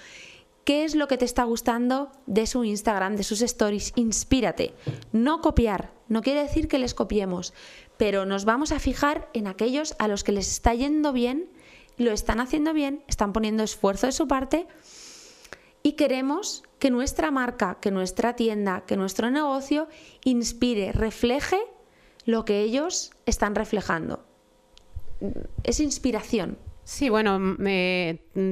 ¿Qué 0.64 0.85
es 0.85 0.95
lo 0.95 1.09
que 1.09 1.16
te 1.16 1.25
está 1.25 1.45
gustando 1.45 2.12
de 2.26 2.47
su 2.47 2.64
Instagram, 2.64 3.16
de 3.16 3.25
sus 3.25 3.40
stories? 3.40 3.95
Inspírate. 3.97 4.75
No 5.12 5.40
copiar. 5.40 5.95
No 6.07 6.21
quiere 6.21 6.42
decir 6.42 6.68
que 6.68 6.78
les 6.78 6.92
copiemos, 6.92 7.54
pero 7.97 8.26
nos 8.26 8.45
vamos 8.45 8.73
a 8.73 8.78
fijar 8.78 9.30
en 9.33 9.47
aquellos 9.47 9.97
a 9.99 10.07
los 10.07 10.23
que 10.23 10.33
les 10.33 10.49
está 10.49 10.75
yendo 10.75 11.14
bien, 11.14 11.49
lo 11.97 12.12
están 12.12 12.40
haciendo 12.40 12.75
bien, 12.75 13.02
están 13.09 13.33
poniendo 13.33 13.62
esfuerzo 13.62 14.04
de 14.04 14.12
su 14.12 14.28
parte 14.28 14.66
y 15.82 15.92
queremos 15.92 16.62
que 16.78 16.90
nuestra 16.90 17.30
marca, 17.30 17.78
que 17.80 17.90
nuestra 17.90 18.37
tienda, 18.37 18.85
que 18.87 18.97
nuestro 18.97 19.30
negocio 19.30 19.88
inspire, 20.25 20.92
refleje 20.92 21.58
lo 22.25 22.44
que 22.44 22.61
ellos 22.61 23.11
están 23.26 23.54
reflejando. 23.54 24.25
Es 25.64 25.80
inspiración. 25.80 26.58
Sí, 26.85 27.11
bueno, 27.11 27.38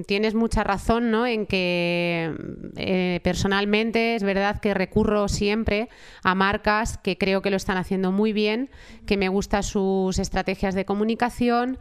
tienes 0.06 0.34
mucha 0.34 0.62
razón 0.62 1.10
¿no? 1.10 1.26
en 1.26 1.46
que 1.46 2.34
eh, 2.76 3.20
personalmente 3.22 4.14
es 4.14 4.22
verdad 4.22 4.60
que 4.60 4.74
recurro 4.74 5.26
siempre 5.28 5.88
a 6.22 6.34
marcas 6.34 6.98
que 6.98 7.16
creo 7.16 7.40
que 7.40 7.48
lo 7.48 7.56
están 7.56 7.78
haciendo 7.78 8.12
muy 8.12 8.34
bien, 8.34 8.68
que 9.06 9.16
me 9.16 9.30
gustan 9.30 9.62
sus 9.62 10.18
estrategias 10.18 10.74
de 10.74 10.84
comunicación, 10.84 11.78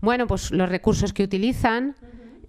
bueno, 0.00 0.26
pues 0.26 0.50
los 0.50 0.68
recursos 0.68 1.12
que 1.12 1.22
utilizan. 1.22 1.96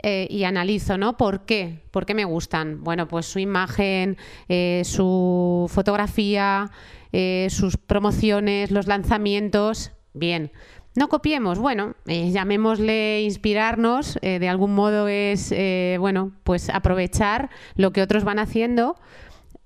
Eh, 0.01 0.27
y 0.29 0.45
analizo, 0.45 0.97
¿no? 0.97 1.17
¿Por 1.17 1.45
qué? 1.45 1.83
¿Por 1.91 2.05
qué 2.05 2.13
me 2.13 2.23
gustan? 2.23 2.83
Bueno, 2.83 3.07
pues 3.07 3.25
su 3.25 3.39
imagen, 3.39 4.17
eh, 4.47 4.83
su 4.85 5.69
fotografía, 5.69 6.71
eh, 7.11 7.47
sus 7.49 7.75
promociones, 7.75 8.71
los 8.71 8.87
lanzamientos. 8.87 9.91
Bien. 10.13 10.51
No 10.95 11.07
copiemos, 11.07 11.59
bueno, 11.59 11.95
llamémosle 12.05 13.21
inspirarnos, 13.21 14.17
de 14.21 14.49
algún 14.49 14.73
modo 14.73 15.07
es, 15.07 15.53
bueno, 15.99 16.33
pues 16.43 16.69
aprovechar 16.69 17.51
lo 17.75 17.93
que 17.93 18.01
otros 18.01 18.23
van 18.23 18.39
haciendo 18.39 18.95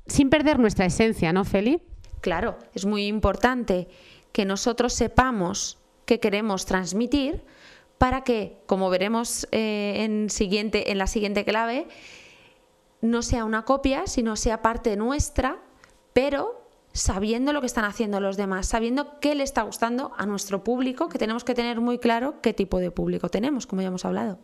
sin 0.06 0.30
perder 0.30 0.60
nuestra 0.60 0.86
esencia, 0.86 1.32
¿no, 1.32 1.46
Feli? 1.46 1.82
Claro, 2.22 2.60
es 2.76 2.86
muy 2.86 3.08
importante 3.08 3.88
que 4.32 4.46
nosotros 4.46 4.94
sepamos 4.94 5.80
qué 6.06 6.20
queremos 6.20 6.66
transmitir, 6.66 7.44
para 8.04 8.26
que, 8.26 8.58
como 8.66 8.90
veremos 8.90 9.48
eh, 9.54 10.04
en, 10.04 10.28
la 10.98 11.08
siguiente 11.08 11.46
clave, 11.46 11.88
no 13.00 13.22
sea 13.22 13.46
una 13.46 13.64
copia, 13.64 14.08
sino 14.08 14.36
sea 14.36 14.62
parte 14.62 14.98
nuestra, 14.98 15.60
pero 16.12 16.68
sabiendo 16.92 17.54
lo 17.54 17.62
que 17.62 17.68
están 17.68 17.86
haciendo 17.86 18.20
los 18.20 18.36
demás, 18.36 18.68
sabiendo 18.68 19.22
qué 19.22 19.36
le 19.36 19.44
está 19.44 19.62
gustando 19.62 20.12
a 20.18 20.26
nuestro 20.26 20.66
público, 20.66 21.08
que 21.08 21.18
tenemos 21.18 21.46
que 21.46 21.56
tener 21.56 21.80
muy 21.80 21.98
claro 21.98 22.42
qué 22.42 22.52
tipo 22.52 22.80
de 22.80 22.92
público 22.92 23.30
tenemos, 23.30 23.68
como 23.68 23.82
ya 23.82 23.88
hemos 23.88 24.04
hablado. 24.04 24.38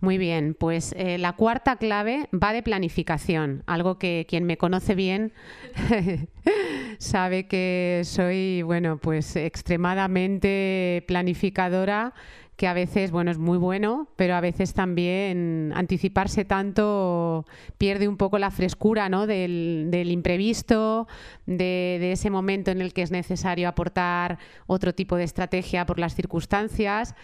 Muy 0.00 0.16
bien, 0.16 0.54
pues 0.58 0.94
eh, 0.96 1.18
la 1.18 1.34
cuarta 1.34 1.76
clave 1.76 2.30
va 2.32 2.54
de 2.54 2.62
planificación, 2.62 3.64
algo 3.66 3.98
que 3.98 4.24
quien 4.28 4.44
me 4.44 4.56
conoce 4.56 4.94
bien 4.94 5.34
sabe 6.98 7.46
que 7.48 8.00
soy, 8.04 8.62
bueno, 8.62 8.96
pues 8.96 9.36
extremadamente 9.36 11.04
planificadora 11.06 12.14
que 12.56 12.68
a 12.68 12.72
veces, 12.72 13.10
bueno, 13.10 13.30
es 13.30 13.38
muy 13.38 13.58
bueno, 13.58 14.08
pero 14.16 14.34
a 14.34 14.40
veces 14.40 14.74
también 14.74 15.72
anticiparse 15.74 16.44
tanto 16.44 17.46
pierde 17.78 18.06
un 18.06 18.16
poco 18.16 18.38
la 18.38 18.50
frescura 18.50 19.08
¿no? 19.08 19.26
del, 19.26 19.90
imprevisto, 20.08 21.08
de, 21.46 22.12
ese 22.12 22.30
momento 22.30 22.70
en 22.70 22.80
el 22.80 22.92
que 22.92 23.02
es 23.02 23.10
necesario 23.10 23.68
aportar 23.68 24.38
otro 24.66 24.94
tipo 24.94 25.16
de 25.16 25.24
estrategia 25.24 25.84
por 25.84 25.98
las 25.98 26.14
circunstancias. 26.14 27.14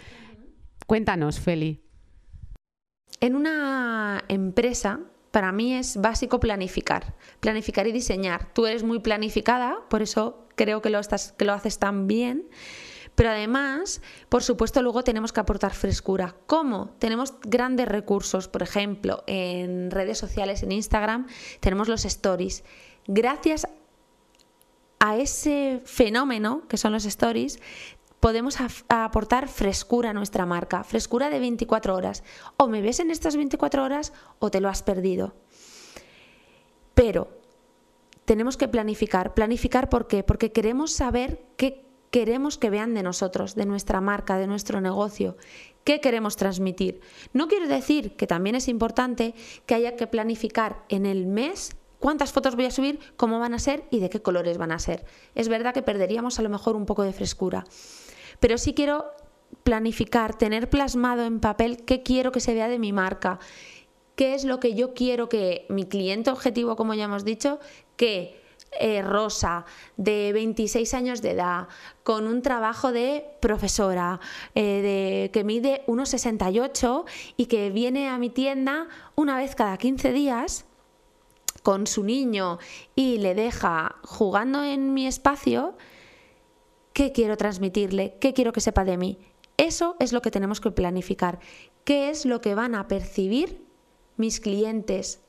Cuéntanos, 0.86 1.38
Feli. 1.38 1.80
En 3.20 3.36
una 3.36 4.24
empresa, 4.28 5.00
para 5.30 5.52
mí 5.52 5.74
es 5.74 5.96
básico 5.96 6.40
planificar, 6.40 7.14
planificar 7.38 7.86
y 7.86 7.92
diseñar. 7.92 8.52
Tú 8.52 8.66
eres 8.66 8.82
muy 8.82 8.98
planificada, 8.98 9.76
por 9.88 10.02
eso 10.02 10.48
creo 10.56 10.82
que 10.82 10.90
lo, 10.90 11.00
que 11.36 11.44
lo 11.44 11.52
haces 11.52 11.78
tan 11.78 12.08
bien. 12.08 12.48
Pero 13.20 13.32
además, 13.32 14.00
por 14.30 14.42
supuesto, 14.42 14.80
luego 14.80 15.04
tenemos 15.04 15.30
que 15.30 15.40
aportar 15.40 15.74
frescura. 15.74 16.36
¿Cómo? 16.46 16.94
Tenemos 16.98 17.34
grandes 17.42 17.86
recursos, 17.86 18.48
por 18.48 18.62
ejemplo, 18.62 19.24
en 19.26 19.90
redes 19.90 20.16
sociales, 20.16 20.62
en 20.62 20.72
Instagram, 20.72 21.26
tenemos 21.60 21.86
los 21.86 22.06
stories. 22.06 22.64
Gracias 23.06 23.66
a 25.00 25.18
ese 25.18 25.82
fenómeno 25.84 26.66
que 26.66 26.78
son 26.78 26.92
los 26.92 27.04
stories, 27.04 27.58
podemos 28.20 28.56
aportar 28.88 29.48
frescura 29.48 30.08
a 30.08 30.14
nuestra 30.14 30.46
marca, 30.46 30.82
frescura 30.82 31.28
de 31.28 31.40
24 31.40 31.94
horas. 31.94 32.24
O 32.56 32.68
me 32.68 32.80
ves 32.80 33.00
en 33.00 33.10
estas 33.10 33.36
24 33.36 33.84
horas 33.84 34.14
o 34.38 34.50
te 34.50 34.62
lo 34.62 34.70
has 34.70 34.82
perdido. 34.82 35.34
Pero 36.94 37.28
tenemos 38.24 38.56
que 38.56 38.66
planificar. 38.66 39.34
¿Planificar 39.34 39.90
por 39.90 40.06
qué? 40.06 40.22
Porque 40.22 40.52
queremos 40.52 40.92
saber 40.92 41.42
qué 41.58 41.89
queremos 42.10 42.58
que 42.58 42.70
vean 42.70 42.94
de 42.94 43.02
nosotros, 43.02 43.54
de 43.54 43.66
nuestra 43.66 44.00
marca, 44.00 44.36
de 44.36 44.46
nuestro 44.46 44.80
negocio, 44.80 45.36
qué 45.84 46.00
queremos 46.00 46.36
transmitir. 46.36 47.00
No 47.32 47.48
quiero 47.48 47.68
decir 47.68 48.16
que 48.16 48.26
también 48.26 48.56
es 48.56 48.68
importante 48.68 49.34
que 49.66 49.74
haya 49.74 49.96
que 49.96 50.06
planificar 50.06 50.84
en 50.88 51.06
el 51.06 51.26
mes 51.26 51.76
cuántas 51.98 52.32
fotos 52.32 52.56
voy 52.56 52.66
a 52.66 52.70
subir, 52.70 52.98
cómo 53.16 53.38
van 53.38 53.54
a 53.54 53.58
ser 53.58 53.84
y 53.90 54.00
de 54.00 54.10
qué 54.10 54.20
colores 54.20 54.58
van 54.58 54.72
a 54.72 54.78
ser. 54.78 55.04
Es 55.34 55.48
verdad 55.48 55.74
que 55.74 55.82
perderíamos 55.82 56.38
a 56.38 56.42
lo 56.42 56.48
mejor 56.48 56.76
un 56.76 56.86
poco 56.86 57.02
de 57.02 57.12
frescura, 57.12 57.64
pero 58.40 58.58
sí 58.58 58.74
quiero 58.74 59.06
planificar, 59.62 60.36
tener 60.36 60.70
plasmado 60.70 61.24
en 61.24 61.40
papel 61.40 61.84
qué 61.84 62.02
quiero 62.02 62.32
que 62.32 62.40
se 62.40 62.54
vea 62.54 62.68
de 62.68 62.78
mi 62.78 62.92
marca, 62.92 63.38
qué 64.16 64.34
es 64.34 64.44
lo 64.44 64.60
que 64.60 64.74
yo 64.74 64.94
quiero 64.94 65.28
que 65.28 65.66
mi 65.68 65.84
cliente 65.84 66.30
objetivo, 66.30 66.76
como 66.76 66.94
ya 66.94 67.04
hemos 67.04 67.24
dicho, 67.24 67.58
que 67.96 68.39
eh, 68.78 69.02
rosa, 69.02 69.64
de 69.96 70.32
26 70.32 70.94
años 70.94 71.22
de 71.22 71.32
edad, 71.32 71.68
con 72.04 72.26
un 72.26 72.40
trabajo 72.40 72.92
de 72.92 73.24
profesora, 73.40 74.20
eh, 74.54 74.80
de, 74.82 75.30
que 75.32 75.44
mide 75.44 75.82
1,68 75.86 77.04
y 77.36 77.46
que 77.46 77.70
viene 77.70 78.08
a 78.08 78.16
mi 78.18 78.30
tienda 78.30 78.88
una 79.16 79.36
vez 79.36 79.56
cada 79.56 79.76
15 79.76 80.12
días 80.12 80.66
con 81.62 81.86
su 81.86 82.04
niño 82.04 82.58
y 82.94 83.18
le 83.18 83.34
deja 83.34 83.96
jugando 84.02 84.62
en 84.62 84.94
mi 84.94 85.06
espacio, 85.06 85.76
¿qué 86.92 87.12
quiero 87.12 87.36
transmitirle? 87.36 88.16
¿Qué 88.20 88.32
quiero 88.32 88.52
que 88.52 88.60
sepa 88.60 88.84
de 88.84 88.96
mí? 88.96 89.18
Eso 89.56 89.96
es 89.98 90.12
lo 90.12 90.22
que 90.22 90.30
tenemos 90.30 90.60
que 90.60 90.70
planificar. 90.70 91.38
¿Qué 91.84 92.08
es 92.08 92.24
lo 92.24 92.40
que 92.40 92.54
van 92.54 92.74
a 92.74 92.88
percibir 92.88 93.62
mis 94.16 94.40
clientes 94.40 95.20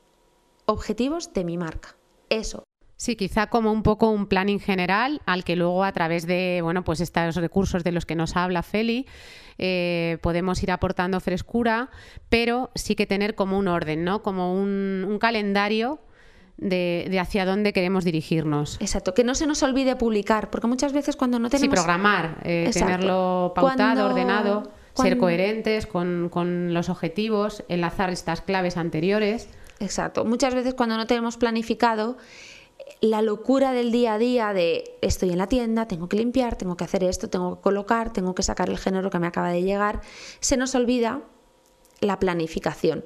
objetivos 0.64 1.32
de 1.34 1.44
mi 1.44 1.58
marca? 1.58 1.96
Eso. 2.30 2.64
Sí, 3.02 3.16
quizá 3.16 3.48
como 3.48 3.72
un 3.72 3.82
poco 3.82 4.10
un 4.10 4.26
planning 4.26 4.60
general 4.60 5.22
al 5.26 5.42
que 5.42 5.56
luego 5.56 5.82
a 5.82 5.90
través 5.90 6.24
de 6.24 6.60
bueno 6.62 6.84
pues 6.84 7.00
estos 7.00 7.34
recursos 7.34 7.82
de 7.82 7.90
los 7.90 8.06
que 8.06 8.14
nos 8.14 8.36
habla 8.36 8.62
Feli 8.62 9.06
eh, 9.58 10.18
podemos 10.22 10.62
ir 10.62 10.70
aportando 10.70 11.18
frescura, 11.18 11.90
pero 12.28 12.70
sí 12.76 12.94
que 12.94 13.08
tener 13.08 13.34
como 13.34 13.58
un 13.58 13.66
orden, 13.66 14.04
¿no? 14.04 14.22
Como 14.22 14.54
un, 14.54 15.18
calendario 15.20 15.98
de, 16.58 17.18
hacia 17.20 17.44
dónde 17.44 17.72
queremos 17.72 18.04
dirigirnos. 18.04 18.76
Exacto, 18.80 19.14
que 19.14 19.24
no 19.24 19.34
se 19.34 19.48
nos 19.48 19.64
olvide 19.64 19.96
publicar, 19.96 20.50
porque 20.50 20.68
muchas 20.68 20.92
veces 20.92 21.16
cuando 21.16 21.40
no 21.40 21.50
tenemos... 21.50 21.76
Sí, 21.76 21.82
programar, 21.82 22.38
eh, 22.44 22.70
tenerlo 22.72 23.52
pautado, 23.52 24.06
ordenado, 24.06 24.70
ser 24.94 25.18
coherentes 25.18 25.88
con, 25.88 26.28
con 26.28 26.72
los 26.72 26.88
objetivos, 26.88 27.64
enlazar 27.68 28.10
estas 28.10 28.42
claves 28.42 28.76
anteriores. 28.76 29.48
Exacto, 29.80 30.24
muchas 30.24 30.54
veces 30.54 30.74
cuando 30.74 30.96
no 30.96 31.06
tenemos 31.06 31.36
planificado 31.36 32.16
la 33.00 33.22
locura 33.22 33.72
del 33.72 33.90
día 33.90 34.14
a 34.14 34.18
día 34.18 34.52
de 34.52 34.96
estoy 35.00 35.30
en 35.30 35.38
la 35.38 35.48
tienda, 35.48 35.88
tengo 35.88 36.08
que 36.08 36.16
limpiar, 36.16 36.56
tengo 36.56 36.76
que 36.76 36.84
hacer 36.84 37.04
esto, 37.04 37.28
tengo 37.28 37.56
que 37.56 37.62
colocar, 37.62 38.12
tengo 38.12 38.34
que 38.34 38.42
sacar 38.42 38.70
el 38.70 38.78
género 38.78 39.10
que 39.10 39.18
me 39.18 39.26
acaba 39.26 39.50
de 39.50 39.62
llegar, 39.62 40.00
se 40.40 40.56
nos 40.56 40.74
olvida 40.74 41.22
la 42.00 42.18
planificación. 42.18 43.04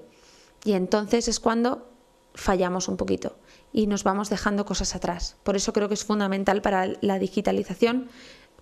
Y 0.65 0.73
entonces 0.73 1.29
es 1.29 1.41
cuando 1.41 1.91
fallamos 2.35 2.89
un 2.89 2.97
poquito 2.97 3.37
y 3.73 3.87
nos 3.87 4.05
vamos 4.05 4.29
dejando 4.29 4.65
cosas 4.65 4.95
atrás. 4.95 5.37
Por 5.43 5.57
eso 5.57 5.73
creo 5.73 5.89
que 5.89 5.95
es 5.95 6.05
fundamental 6.05 6.63
para 6.63 6.93
la 7.01 7.19
digitalización 7.19 8.09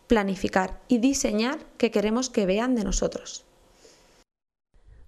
planificar 0.07 0.81
y 0.89 0.99
diseñar 0.99 1.59
que 1.79 1.91
queremos 1.91 2.31
que 2.31 2.47
vean 2.47 2.75
de 2.75 2.85
nosotros. 2.85 3.45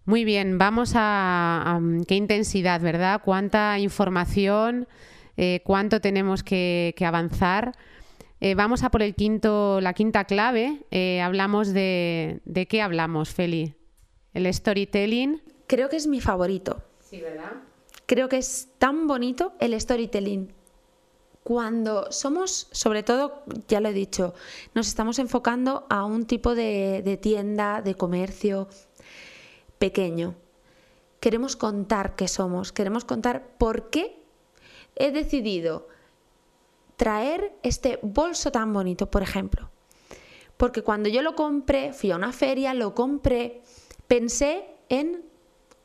Muy 0.05 0.25
bien, 0.25 0.57
vamos 0.59 0.93
a, 0.95 1.63
a 1.67 1.81
qué 2.07 2.15
intensidad, 2.15 2.81
¿verdad? 2.81 3.21
Cuánta 3.25 3.79
información 3.79 4.87
eh, 5.37 5.61
cuánto 5.65 6.01
tenemos 6.01 6.43
que, 6.43 6.95
avanzar. 7.07 7.73
Eh, 8.41 8.55
vamos 8.55 8.83
a 8.83 8.91
por 8.91 9.03
el 9.03 9.15
quinto, 9.15 9.81
la 9.81 9.93
quinta 9.93 10.25
clave. 10.25 10.85
Eh, 10.91 11.21
hablamos 11.21 11.73
de, 11.73 12.41
de 12.45 12.67
qué 12.67 12.83
hablamos, 12.83 13.31
Feli. 13.31 13.75
El 14.35 14.53
storytelling. 14.53 15.43
Creo 15.67 15.89
que 15.89 15.97
es 15.97 16.07
mi 16.07 16.21
favorito. 16.21 16.83
Sí, 17.01 17.21
¿verdad? 17.21 17.53
Creo 18.07 18.29
que 18.29 18.39
es 18.39 18.69
tan 18.79 19.07
bonito 19.07 19.55
el 19.59 19.79
storytelling. 19.81 20.53
Cuando 21.43 22.11
somos, 22.11 22.69
sobre 22.73 23.03
todo, 23.03 23.45
ya 23.69 23.81
lo 23.81 23.89
he 23.89 23.93
dicho, 23.93 24.35
nos 24.75 24.89
estamos 24.89 25.21
enfocando 25.21 25.87
a 25.89 26.05
un 26.05 26.27
tipo 26.27 26.57
de, 26.57 27.03
de 27.05 27.17
tienda, 27.17 27.83
de 27.83 27.95
comercio 27.95 28.69
pequeño. 29.79 30.35
Queremos 31.21 31.55
contar 31.57 32.17
qué 32.17 32.27
somos, 32.27 32.73
queremos 32.73 33.05
contar 33.05 33.57
por 33.59 33.91
qué 33.91 34.26
he 34.97 35.13
decidido 35.13 35.89
traer 36.97 37.55
este 37.63 37.99
bolso 38.03 38.51
tan 38.51 38.73
bonito, 38.73 39.11
por 39.11 39.23
ejemplo. 39.23 39.71
Porque 40.57 40.83
cuando 40.83 41.09
yo 41.09 41.23
lo 41.23 41.35
compré, 41.35 41.93
fui 41.93 42.11
a 42.11 42.17
una 42.17 42.33
feria, 42.33 42.73
lo 42.75 42.95
compré, 42.95 43.63
pensé 44.07 44.65
en 44.89 45.23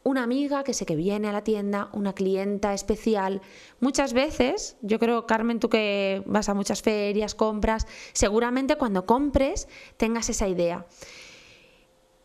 una 0.04 0.24
amiga 0.24 0.64
que 0.64 0.74
sé 0.74 0.86
que 0.86 0.96
viene 0.96 1.28
a 1.28 1.32
la 1.32 1.44
tienda, 1.44 1.90
una 1.94 2.14
clienta 2.14 2.74
especial. 2.74 3.42
Muchas 3.80 4.14
veces, 4.14 4.78
yo 4.82 4.98
creo, 4.98 5.28
Carmen, 5.28 5.60
tú 5.60 5.70
que 5.70 6.24
vas 6.26 6.50
a 6.50 6.54
muchas 6.54 6.82
ferias, 6.82 7.36
compras, 7.36 7.86
seguramente 8.14 8.78
cuando 8.78 9.06
compres 9.06 9.68
tengas 9.98 10.30
esa 10.30 10.48
idea. 10.48 10.88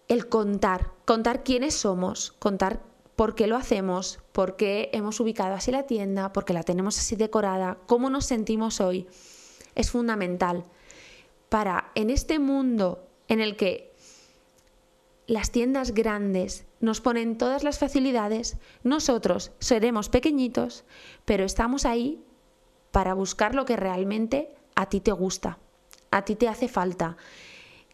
El 0.08 0.28
contar, 0.28 0.92
contar 1.04 1.42
quiénes 1.42 1.74
somos, 1.74 2.32
contar 2.38 2.80
por 3.16 3.34
qué 3.34 3.46
lo 3.46 3.56
hacemos, 3.56 4.20
por 4.32 4.56
qué 4.56 4.90
hemos 4.92 5.18
ubicado 5.20 5.54
así 5.54 5.70
la 5.70 5.86
tienda, 5.86 6.32
por 6.32 6.44
qué 6.44 6.52
la 6.52 6.62
tenemos 6.62 6.98
así 6.98 7.16
decorada, 7.16 7.78
cómo 7.86 8.10
nos 8.10 8.26
sentimos 8.26 8.80
hoy. 8.80 9.08
Es 9.74 9.90
fundamental 9.90 10.64
para 11.48 11.90
en 11.94 12.10
este 12.10 12.38
mundo 12.38 13.08
en 13.28 13.40
el 13.40 13.56
que 13.56 13.94
las 15.26 15.50
tiendas 15.50 15.92
grandes 15.92 16.66
nos 16.80 17.00
ponen 17.00 17.38
todas 17.38 17.64
las 17.64 17.78
facilidades, 17.78 18.58
nosotros 18.84 19.50
seremos 19.58 20.08
pequeñitos, 20.08 20.84
pero 21.24 21.44
estamos 21.44 21.84
ahí 21.84 22.22
para 22.92 23.14
buscar 23.14 23.54
lo 23.54 23.64
que 23.64 23.76
realmente 23.76 24.54
a 24.76 24.88
ti 24.88 25.00
te 25.00 25.12
gusta, 25.12 25.58
a 26.10 26.24
ti 26.24 26.36
te 26.36 26.48
hace 26.48 26.68
falta. 26.68 27.16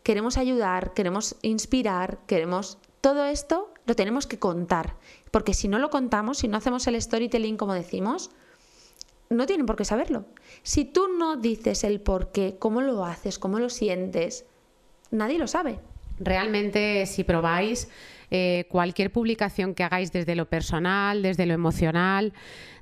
Queremos 0.02 0.36
ayudar, 0.36 0.92
queremos 0.94 1.36
inspirar, 1.42 2.18
queremos 2.26 2.76
todo 3.00 3.24
esto 3.24 3.71
lo 3.86 3.96
tenemos 3.96 4.26
que 4.26 4.38
contar, 4.38 4.96
porque 5.30 5.54
si 5.54 5.68
no 5.68 5.78
lo 5.78 5.90
contamos, 5.90 6.38
si 6.38 6.48
no 6.48 6.56
hacemos 6.56 6.86
el 6.86 7.00
storytelling 7.00 7.56
como 7.56 7.74
decimos, 7.74 8.30
no 9.30 9.46
tienen 9.46 9.66
por 9.66 9.76
qué 9.76 9.84
saberlo. 9.84 10.26
Si 10.62 10.84
tú 10.84 11.08
no 11.08 11.36
dices 11.36 11.84
el 11.84 12.00
por 12.00 12.32
qué, 12.32 12.56
cómo 12.58 12.80
lo 12.80 13.04
haces, 13.04 13.38
cómo 13.38 13.58
lo 13.58 13.70
sientes, 13.70 14.44
nadie 15.10 15.38
lo 15.38 15.46
sabe. 15.46 15.80
Realmente, 16.18 17.06
si 17.06 17.24
probáis, 17.24 17.88
eh, 18.34 18.64
cualquier 18.70 19.12
publicación 19.12 19.74
que 19.74 19.84
hagáis 19.84 20.10
desde 20.10 20.34
lo 20.34 20.46
personal, 20.46 21.20
desde 21.20 21.44
lo 21.44 21.52
emocional, 21.52 22.32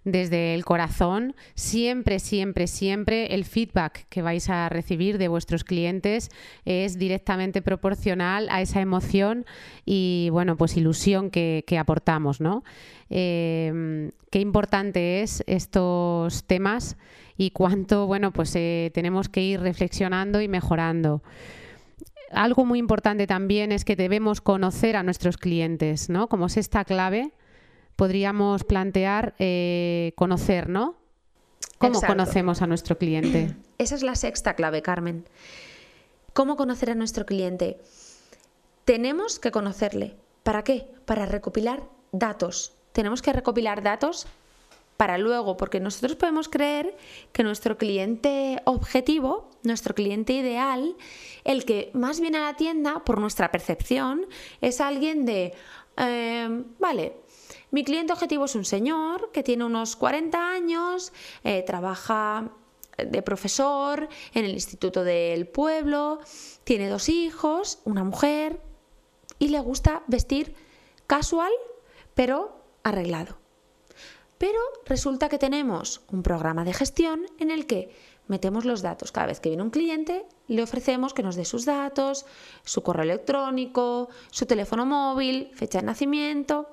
desde 0.05 0.55
el 0.55 0.65
corazón, 0.65 1.35
siempre, 1.57 2.21
siempre, 2.21 2.69
siempre 2.69 3.35
el 3.35 3.45
feedback 3.45 4.07
que 4.09 4.23
vais 4.23 4.49
a 4.49 4.69
recibir 4.69 5.19
de 5.19 5.27
vuestros 5.27 5.65
clientes 5.65 6.31
es 6.65 7.01
directamente 7.01 7.63
proporcional 7.63 8.47
a 8.49 8.63
esa 8.63 8.81
emoción 8.81 9.45
y, 9.85 10.29
bueno, 10.31 10.57
pues 10.57 10.77
ilusión 10.77 11.31
que, 11.31 11.65
aportamos, 11.81 12.41
¿no? 12.41 12.63
Eh, 13.11 14.13
qué 14.31 14.39
importante 14.39 15.23
es 15.23 15.43
estos 15.49 16.45
temas 16.45 16.97
y 17.37 17.51
cuánto, 17.51 18.07
bueno, 18.07 18.31
pues 18.31 18.55
eh, 18.55 18.93
tenemos 18.95 19.29
que 19.29 19.43
ir 19.43 19.59
reflexionando 19.59 20.41
y 20.41 20.47
mejorando 20.47 21.25
algo 22.31 22.65
muy 22.65 22.79
importante 22.79 23.27
también 23.27 23.73
es 23.73 23.85
que 23.85 23.97
debemos 23.97 24.41
conocer 24.41 24.97
a 24.97 25.03
nuestros 25.03 25.37
clientes, 25.37 26.09
¿no? 26.09 26.29
Como 26.29 26.47
es 26.47 26.57
esta 26.57 26.85
clave, 26.85 27.33
podríamos 27.97 28.65
plantear 28.65 29.35
eh, 29.39 30.13
conocer, 30.17 30.69
¿no? 30.69 30.97
¿Cómo 31.79 32.01
conocemos 32.01 32.63
a 32.63 32.67
nuestro 32.67 32.99
cliente? 32.99 33.55
Esa 33.79 33.95
es 33.95 34.03
la 34.03 34.15
sexta 34.15 34.55
clave, 34.55 34.83
Carmen. 34.83 35.25
¿Cómo 36.33 36.57
conocer 36.57 36.91
a 36.91 36.95
nuestro 36.95 37.27
cliente? 37.27 37.79
Tenemos 38.85 39.39
que 39.39 39.51
conocerle. 39.51 40.17
¿Para 40.43 40.63
qué? 40.63 40.87
Para 41.05 41.27
recopilar 41.27 41.83
datos. 42.13 42.75
Tenemos 42.93 43.23
que 43.23 43.33
recopilar 43.33 43.83
datos 43.83 44.27
para 45.01 45.17
luego, 45.17 45.57
porque 45.57 45.81
nosotros 45.81 46.15
podemos 46.15 46.51
creer 46.51 46.95
que 47.33 47.43
nuestro 47.43 47.79
cliente 47.79 48.61
objetivo, 48.67 49.49
nuestro 49.63 49.95
cliente 49.95 50.35
ideal, 50.35 50.95
el 51.45 51.65
que 51.65 51.91
más 51.95 52.21
viene 52.21 52.37
a 52.37 52.43
la 52.43 52.57
tienda, 52.57 53.03
por 53.03 53.19
nuestra 53.19 53.51
percepción, 53.51 54.27
es 54.61 54.79
alguien 54.79 55.25
de, 55.25 55.55
em, 55.97 56.67
vale, 56.79 57.17
mi 57.71 57.83
cliente 57.83 58.13
objetivo 58.13 58.45
es 58.45 58.55
un 58.55 58.67
señor 58.67 59.31
que 59.33 59.43
tiene 59.43 59.65
unos 59.65 59.97
40 59.97 60.51
años, 60.51 61.15
eh, 61.45 61.63
trabaja 61.63 62.51
de 62.99 63.23
profesor 63.23 64.07
en 64.35 64.45
el 64.45 64.51
Instituto 64.51 65.03
del 65.03 65.49
Pueblo, 65.49 66.21
tiene 66.65 66.91
dos 66.91 67.09
hijos, 67.09 67.79
una 67.87 68.05
mujer 68.05 68.61
y 69.39 69.49
le 69.49 69.61
gusta 69.61 70.03
vestir 70.09 70.55
casual 71.07 71.53
pero 72.13 72.61
arreglado. 72.83 73.41
Pero 74.41 74.59
resulta 74.87 75.29
que 75.29 75.37
tenemos 75.37 76.01
un 76.11 76.23
programa 76.23 76.65
de 76.65 76.73
gestión 76.73 77.27
en 77.39 77.51
el 77.51 77.67
que 77.67 77.95
metemos 78.27 78.65
los 78.65 78.81
datos. 78.81 79.13
Cada 79.13 79.27
vez 79.27 79.39
que 79.39 79.51
viene 79.51 79.63
un 79.63 79.69
cliente, 79.69 80.25
le 80.49 80.63
ofrecemos 80.63 81.13
que 81.13 81.23
nos 81.23 81.37
dé 81.37 81.45
sus 81.45 81.67
datos, 81.67 82.25
su 82.65 82.83
correo 82.83 83.03
electrónico, 83.03 84.09
su 84.31 84.47
teléfono 84.47 84.87
móvil, 84.87 85.51
fecha 85.53 85.81
de 85.81 85.85
nacimiento. 85.85 86.71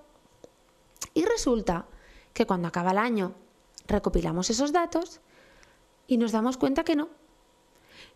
Y 1.13 1.25
resulta 1.25 1.87
que 2.31 2.45
cuando 2.45 2.69
acaba 2.69 2.91
el 2.91 2.99
año 2.99 3.35
recopilamos 3.85 4.49
esos 4.49 4.71
datos 4.71 5.19
y 6.07 6.17
nos 6.17 6.31
damos 6.31 6.55
cuenta 6.55 6.85
que 6.85 6.95
no, 6.95 7.09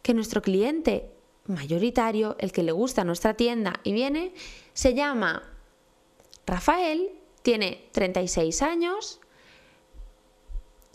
que 0.01 0.13
nuestro 0.13 0.41
cliente 0.41 1.11
mayoritario, 1.47 2.37
el 2.39 2.53
que 2.53 2.63
le 2.63 2.71
gusta 2.71 3.03
nuestra 3.03 3.33
tienda 3.33 3.81
y 3.83 3.91
viene, 3.91 4.33
se 4.71 4.93
llama 4.93 5.43
Rafael, 6.45 7.19
tiene 7.41 7.89
36 7.91 8.61
años, 8.61 9.20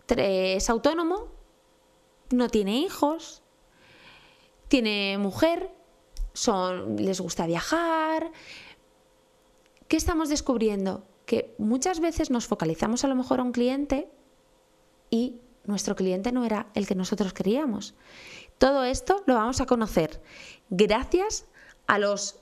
es 0.09 0.71
autónomo, 0.71 1.29
no 2.31 2.49
tiene 2.49 2.79
hijos, 2.79 3.43
tiene 4.69 5.19
mujer, 5.19 5.71
son, 6.33 6.97
les 6.97 7.21
gusta 7.21 7.47
viajar. 7.47 8.31
¿Qué 9.89 9.97
estamos 9.97 10.29
descubriendo? 10.29 11.07
Que 11.25 11.55
muchas 11.59 12.01
veces 12.01 12.31
nos 12.31 12.47
focalizamos 12.47 13.05
a 13.05 13.09
lo 13.09 13.15
mejor 13.15 13.41
a 13.41 13.43
un 13.43 13.53
cliente 13.53 14.09
y 15.11 15.41
nuestro 15.65 15.97
cliente 15.97 16.33
no 16.33 16.45
era 16.45 16.69
el 16.75 16.87
que 16.87 16.95
nosotros 16.95 17.33
queríamos. 17.33 17.95
Todo 18.59 18.85
esto 18.85 19.23
lo 19.27 19.35
vamos 19.35 19.61
a 19.61 19.67
conocer 19.67 20.23
gracias 20.71 21.47
a 21.87 21.99
los 21.99 22.41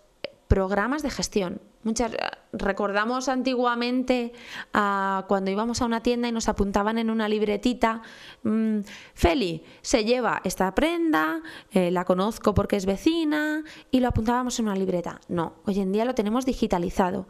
programas 0.48 1.03
de 1.03 1.11
gestión. 1.11 1.61
Muchas, 1.85 2.12
recordamos 2.53 3.29
antiguamente 3.29 4.33
cuando 4.73 5.51
íbamos 5.51 5.83
a 5.83 5.85
una 5.85 6.03
tienda 6.03 6.29
y 6.29 6.33
nos 6.33 6.49
apuntaban 6.49 6.97
en 6.97 7.11
una 7.11 7.29
libretita, 7.29 8.01
mm, 8.42 8.81
Feli, 9.14 9.62
se 9.83 10.05
lleva 10.05 10.40
esta 10.44 10.75
prenda, 10.75 11.42
eh, 11.73 11.90
la 11.90 12.05
conozco 12.05 12.55
porque 12.55 12.77
es 12.77 12.87
vecina, 12.87 13.62
y 13.90 14.01
lo 14.01 14.09
apuntábamos 14.09 14.59
en 14.59 14.66
una 14.66 14.77
libreta. 14.77 15.20
No, 15.29 15.57
hoy 15.66 15.81
en 15.81 15.92
día 15.92 16.07
lo 16.07 16.14
tenemos 16.14 16.47
digitalizado. 16.47 17.27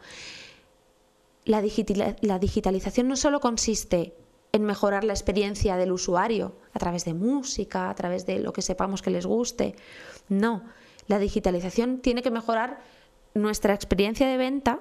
La 1.43 1.61
digitalización 1.61 3.07
no 3.07 3.17
solo 3.17 3.39
consiste 3.39 4.15
en 4.53 4.63
mejorar 4.63 5.03
la 5.03 5.13
experiencia 5.13 5.75
del 5.75 5.91
usuario 5.91 6.55
a 6.73 6.79
través 6.79 7.03
de 7.03 7.13
música, 7.13 7.89
a 7.89 7.95
través 7.95 8.25
de 8.25 8.39
lo 8.39 8.53
que 8.53 8.61
sepamos 8.61 9.01
que 9.01 9.11
les 9.11 9.25
guste. 9.25 9.75
No, 10.29 10.63
la 11.07 11.19
digitalización 11.19 11.99
tiene 11.99 12.23
que 12.23 12.31
mejorar 12.31 12.79
nuestra 13.35 13.75
experiencia 13.75 14.27
de 14.27 14.37
venta 14.37 14.79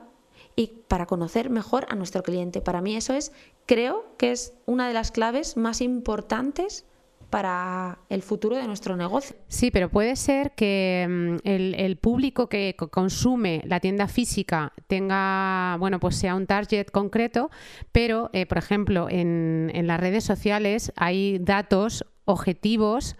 y 0.56 0.68
para 0.88 1.06
conocer 1.06 1.50
mejor 1.50 1.86
a 1.90 1.94
nuestro 1.94 2.22
cliente. 2.22 2.62
Para 2.62 2.80
mí 2.80 2.96
eso 2.96 3.12
es, 3.12 3.32
creo 3.66 4.06
que 4.16 4.32
es 4.32 4.54
una 4.64 4.88
de 4.88 4.94
las 4.94 5.10
claves 5.10 5.56
más 5.56 5.80
importantes 5.80 6.86
para 7.30 7.98
el 8.10 8.22
futuro 8.22 8.56
de 8.56 8.64
nuestro 8.68 8.96
negocio. 8.96 9.34
Sí, 9.48 9.72
pero 9.72 9.88
puede 9.88 10.14
ser 10.14 10.52
que 10.52 11.04
mm, 11.08 11.48
el, 11.48 11.96
público 11.96 12.48
que 12.48 12.76
consume 12.76 13.60
la 13.64 13.80
tienda 13.80 14.06
física 14.06 14.72
tenga, 14.86 15.76
bueno, 15.80 15.98
pues 15.98 16.14
sea 16.14 16.36
un 16.36 16.46
target 16.46 16.86
concreto, 16.86 17.50
pero, 17.90 18.30
eh, 18.32 18.46
por 18.46 18.58
ejemplo, 18.58 19.08
en, 19.10 19.72
en 19.74 19.88
las 19.88 19.98
redes 19.98 20.22
sociales 20.22 20.92
hay 20.94 21.38
datos 21.40 22.06
objetivos 22.24 23.16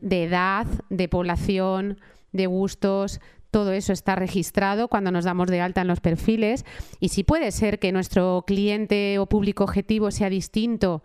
de 0.00 0.24
edad, 0.24 0.66
de 0.88 1.08
población, 1.08 2.00
de 2.32 2.46
gustos, 2.46 3.20
todo 3.52 3.72
eso 3.72 3.92
está 3.92 4.16
registrado 4.16 4.88
cuando 4.88 5.12
nos 5.12 5.24
damos 5.24 5.48
de 5.48 5.60
alta 5.60 5.82
en 5.82 5.86
los 5.86 6.00
perfiles 6.00 6.64
y 6.98 7.10
si 7.10 7.22
puede 7.22 7.52
ser 7.52 7.78
que 7.78 7.92
nuestro 7.92 8.44
cliente 8.46 9.18
o 9.18 9.26
público 9.26 9.62
objetivo 9.62 10.10
sea 10.10 10.30
distinto 10.30 11.04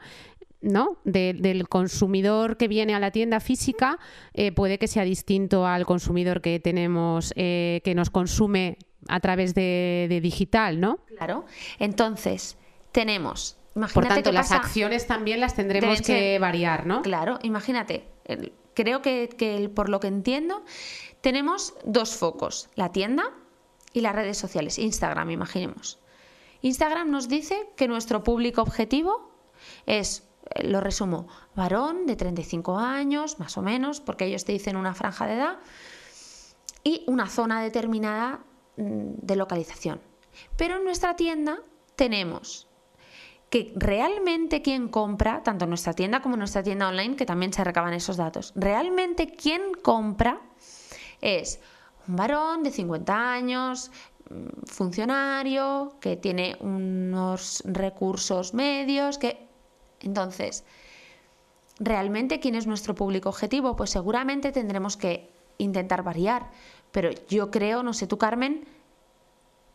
¿no? 0.62 0.98
del 1.04 1.68
consumidor 1.68 2.58
que 2.58 2.68
viene 2.68 2.96
a 2.96 3.00
la 3.00 3.12
tienda 3.12 3.40
física, 3.42 4.00
eh, 4.34 4.52
puede 4.52 4.80
que 4.80 4.88
sea 4.88 5.04
distinto 5.04 5.68
al 5.68 5.86
consumidor 5.86 6.42
que 6.42 6.60
tenemos, 6.60 7.34
eh, 7.36 7.82
que 7.84 7.94
nos 7.94 8.10
consume 8.10 8.78
a 9.10 9.20
través 9.20 9.54
de, 9.54 10.20
digital, 10.24 10.80
¿no? 10.80 11.00
Claro. 11.18 11.46
Entonces, 11.80 12.58
tenemos. 12.92 13.58
Por 13.94 14.08
tanto, 14.08 14.32
las 14.32 14.52
acciones 14.52 15.06
también 15.06 15.40
las 15.40 15.54
tendremos 15.54 16.02
que 16.02 16.40
variar, 16.40 16.88
¿no? 16.88 17.04
Claro, 17.04 17.38
imagínate. 17.44 18.06
Creo 18.78 19.02
que, 19.02 19.72
por 19.74 19.90
lo 19.90 20.00
que 20.00 20.06
entiendo, 20.06 20.64
tenemos 21.22 21.74
dos 21.84 22.16
focos, 22.16 22.70
la 22.76 22.92
tienda 22.92 23.34
y 23.92 24.02
las 24.02 24.14
redes 24.14 24.38
sociales, 24.38 24.78
Instagram, 24.78 25.32
imaginemos. 25.32 25.98
Instagram 26.62 27.10
nos 27.10 27.28
dice 27.28 27.72
que 27.76 27.88
nuestro 27.88 28.24
público 28.24 28.62
objetivo 28.62 29.32
es, 29.88 30.30
eh, 30.54 30.68
lo 30.68 30.80
resumo, 30.80 31.28
varón 31.56 32.06
de 32.06 32.16
35 32.16 32.78
años, 32.78 33.40
más 33.40 33.58
o 33.58 33.64
menos, 33.64 34.00
porque 34.00 34.26
ellos 34.26 34.46
te 34.46 34.52
dicen 34.52 34.78
una 34.78 34.94
franja 34.94 35.26
de 35.26 35.34
edad, 35.34 35.58
y 36.84 37.04
una 37.08 37.26
zona 37.26 37.64
determinada 37.64 38.46
mm, 38.76 39.14
de 39.24 39.36
localización. 39.38 40.02
Pero 40.56 40.78
en 40.78 40.84
nuestra 40.84 41.16
tienda 41.16 41.64
tenemos 41.96 42.67
que 43.50 43.72
realmente 43.76 44.62
quien 44.62 44.90
compra, 44.90 45.42
tanto 45.44 45.66
nuestra 45.66 45.94
tienda 45.94 46.22
como 46.22 46.36
nuestra 46.36 46.64
tienda 46.64 46.90
online, 46.90 47.16
que 47.16 47.26
también 47.26 47.54
se 47.54 47.64
recaban 47.64 47.94
esos 47.94 48.18
datos, 48.18 48.52
realmente 48.56 49.34
quien 49.36 49.74
compra 49.82 50.42
es 51.22 51.60
un 52.08 52.16
varón 52.16 52.64
de 52.64 52.72
50 52.72 53.34
años, 53.34 53.92
mm, 54.30 54.66
funcionario, 54.66 55.96
que 56.00 56.16
tiene 56.18 56.58
unos 56.60 57.64
recursos 57.66 58.54
medios, 58.54 59.18
que... 59.18 59.48
Entonces, 60.02 60.64
¿realmente 61.80 62.40
quién 62.40 62.56
es 62.56 62.68
nuestro 62.68 62.96
público 62.96 63.30
objetivo? 63.30 63.76
Pues 63.76 63.90
seguramente 63.90 64.52
tendremos 64.52 64.96
que 64.96 65.30
intentar 65.58 66.04
variar, 66.04 66.52
pero 66.92 67.10
yo 67.30 67.50
creo, 67.50 67.82
no 67.82 67.94
sé 67.94 68.06
tú 68.06 68.18
Carmen, 68.18 68.68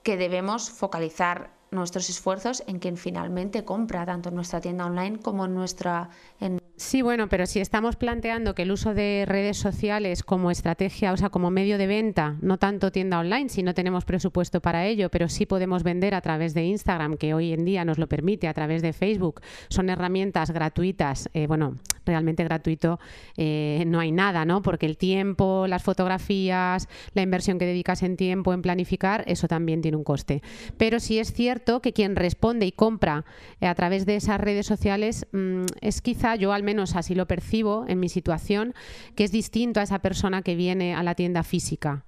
que 0.05 0.17
debemos 0.17 0.71
focalizar 0.71 1.51
nuestros 1.73 2.09
esfuerzos 2.09 2.63
en 2.67 2.79
quien 2.79 2.97
finalmente 2.97 3.65
compra 3.65 4.07
tanto 4.07 4.29
en 4.29 4.37
nuestra 4.37 4.61
tienda 4.61 4.87
online 4.87 5.19
como 5.19 5.47
en 5.47 5.55
nuestra 5.55 6.11
en 6.39 6.59
Sí, 6.83 7.01
bueno, 7.01 7.29
pero 7.29 7.47
si 7.47 7.61
estamos 7.61 7.95
planteando 7.95 8.57
que 8.57 8.62
el 8.62 8.73
uso 8.73 8.92
de 8.92 9.25
redes 9.25 9.57
sociales 9.57 10.25
como 10.25 10.51
estrategia, 10.51 11.12
o 11.12 11.16
sea, 11.16 11.31
como 11.31 11.49
medio 11.49 11.79
de 11.79 11.87
venta, 11.87 12.37
no 12.40 12.59
tanto 12.59 12.90
tienda 12.90 13.21
online, 13.21 13.49
si 13.51 13.62
no 13.62 13.73
tenemos 13.73 14.05
presupuesto 14.05 14.61
para 14.61 14.85
ello, 14.85 15.09
pero 15.09 15.29
sí 15.29 15.47
podemos 15.47 15.85
vender 15.85 16.12
a 16.12 16.21
través 16.21 16.55
de 16.55 16.64
Instagram, 16.64 17.18
que 17.18 17.35
hoy 17.35 17.53
en 17.53 17.64
día 17.64 17.85
nos 17.85 17.99
lo 17.99 18.09
permite, 18.09 18.49
a 18.49 18.53
través 18.53 18.83
de 18.83 18.92
Facebook, 18.92 19.42
son 19.68 19.90
herramientas 19.90 20.51
gratuitas, 20.51 21.31
eh, 21.35 21.47
bueno, 21.47 21.77
realmente 22.05 22.45
gratuito 22.45 22.99
eh, 23.37 23.85
no 23.87 24.01
hay 24.01 24.12
nada, 24.12 24.45
¿no? 24.45 24.62
Porque 24.62 24.87
el 24.87 24.97
tiempo, 24.97 25.66
las 25.68 25.83
fotografías, 25.83 26.88
la 27.14 27.23
inversión 27.23 27.59
que 27.59 27.66
dedicas 27.66 28.03
en 28.03 28.16
tiempo, 28.16 28.53
en 28.53 28.62
planificar, 28.62 29.25
eso 29.27 29.49
también 29.49 29.83
tiene 29.83 29.97
un 29.97 30.05
coste. 30.05 30.42
Pero 30.77 31.01
sí 31.01 31.18
es 31.18 31.33
cierto 31.33 31.81
que 31.81 31.92
quien 31.92 32.16
responde 32.16 32.66
y 32.66 32.73
compra 32.73 33.25
eh, 33.61 33.66
a 33.66 33.75
través 33.75 34.07
de 34.07 34.16
esas 34.16 34.40
redes 34.40 34.66
sociales 34.66 35.27
mm, 35.33 35.62
es 35.81 36.03
quizá 36.03 36.35
yo 36.37 36.53
al 36.53 36.62
menos 36.62 36.72
menos 36.73 36.97
así 36.97 37.15
lo 37.15 37.27
percibo 37.27 37.85
en 37.87 38.01
mi 38.01 38.09
situación, 38.09 38.75
que 39.15 39.25
es 39.25 39.33
distinto 39.33 39.79
a 39.79 39.83
esa 39.83 39.99
persona 40.01 40.43
que 40.43 40.57
viene 40.57 40.95
a 40.95 41.03
la 41.03 41.15
tienda 41.15 41.43
física. 41.43 42.05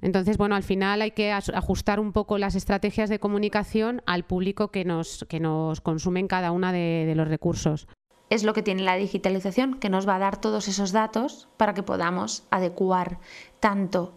Entonces, 0.00 0.36
bueno, 0.36 0.54
al 0.54 0.62
final 0.62 1.02
hay 1.02 1.10
que 1.10 1.32
ajustar 1.32 1.98
un 1.98 2.12
poco 2.12 2.38
las 2.38 2.54
estrategias 2.54 3.08
de 3.08 3.18
comunicación 3.18 4.02
al 4.06 4.24
público 4.24 4.68
que 4.68 4.84
nos, 4.84 5.24
que 5.28 5.40
nos 5.40 5.80
consume 5.80 6.20
en 6.20 6.28
cada 6.28 6.52
uno 6.52 6.70
de 6.72 7.14
los 7.16 7.26
recursos. 7.26 7.88
Es 8.30 8.44
lo 8.44 8.52
que 8.52 8.62
tiene 8.62 8.82
la 8.82 8.96
digitalización, 8.96 9.78
que 9.80 9.88
nos 9.88 10.06
va 10.06 10.16
a 10.16 10.18
dar 10.18 10.40
todos 10.40 10.68
esos 10.68 10.92
datos 10.92 11.48
para 11.56 11.74
que 11.74 11.82
podamos 11.82 12.46
adecuar 12.50 13.18
tanto 13.60 14.12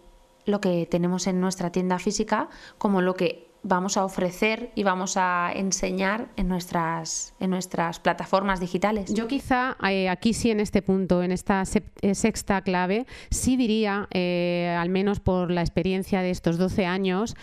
lo 0.45 0.61
que 0.61 0.85
tenemos 0.85 1.27
en 1.27 1.41
nuestra 1.41 1.71
tienda 1.71 1.99
física 1.99 2.49
como 2.77 3.01
lo 3.01 3.15
que 3.15 3.46
vamos 3.63 3.97
a 3.97 4.05
ofrecer 4.05 4.71
y 4.75 4.83
vamos 4.83 5.17
a 5.17 5.51
enseñar 5.53 6.29
en 6.35 6.47
nuestras, 6.47 7.33
en 7.39 7.49
nuestras 7.49 7.99
plataformas 7.99 8.59
digitales. 8.59 9.13
Yo 9.13 9.27
quizá 9.27 9.77
eh, 9.89 10.09
aquí 10.09 10.33
sí 10.33 10.51
en 10.51 10.59
este 10.59 10.81
punto, 10.81 11.23
en 11.23 11.31
esta 11.31 11.63
eh, 12.01 12.15
sexta 12.15 12.61
clave, 12.61 13.05
sí 13.29 13.57
diría, 13.57 14.07
eh, 14.11 14.75
al 14.79 14.89
menos 14.89 15.19
por 15.19 15.51
la 15.51 15.61
experiencia 15.61 16.21
de 16.21 16.31
estos 16.31 16.57
12 16.57 16.85
años, 16.85 17.35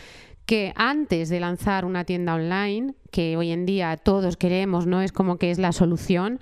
que 0.47 0.73
antes 0.77 1.29
de 1.29 1.41
lanzar 1.41 1.85
una 1.85 2.05
tienda 2.05 2.35
online, 2.35 2.95
que 3.11 3.37
hoy 3.37 3.51
en 3.51 3.67
día 3.67 3.97
todos 3.97 4.37
queremos, 4.37 4.87
no 4.87 5.01
es 5.01 5.13
como 5.13 5.39
que 5.39 5.51
es 5.51 5.59
la 5.59 5.73
solución, 5.73 6.41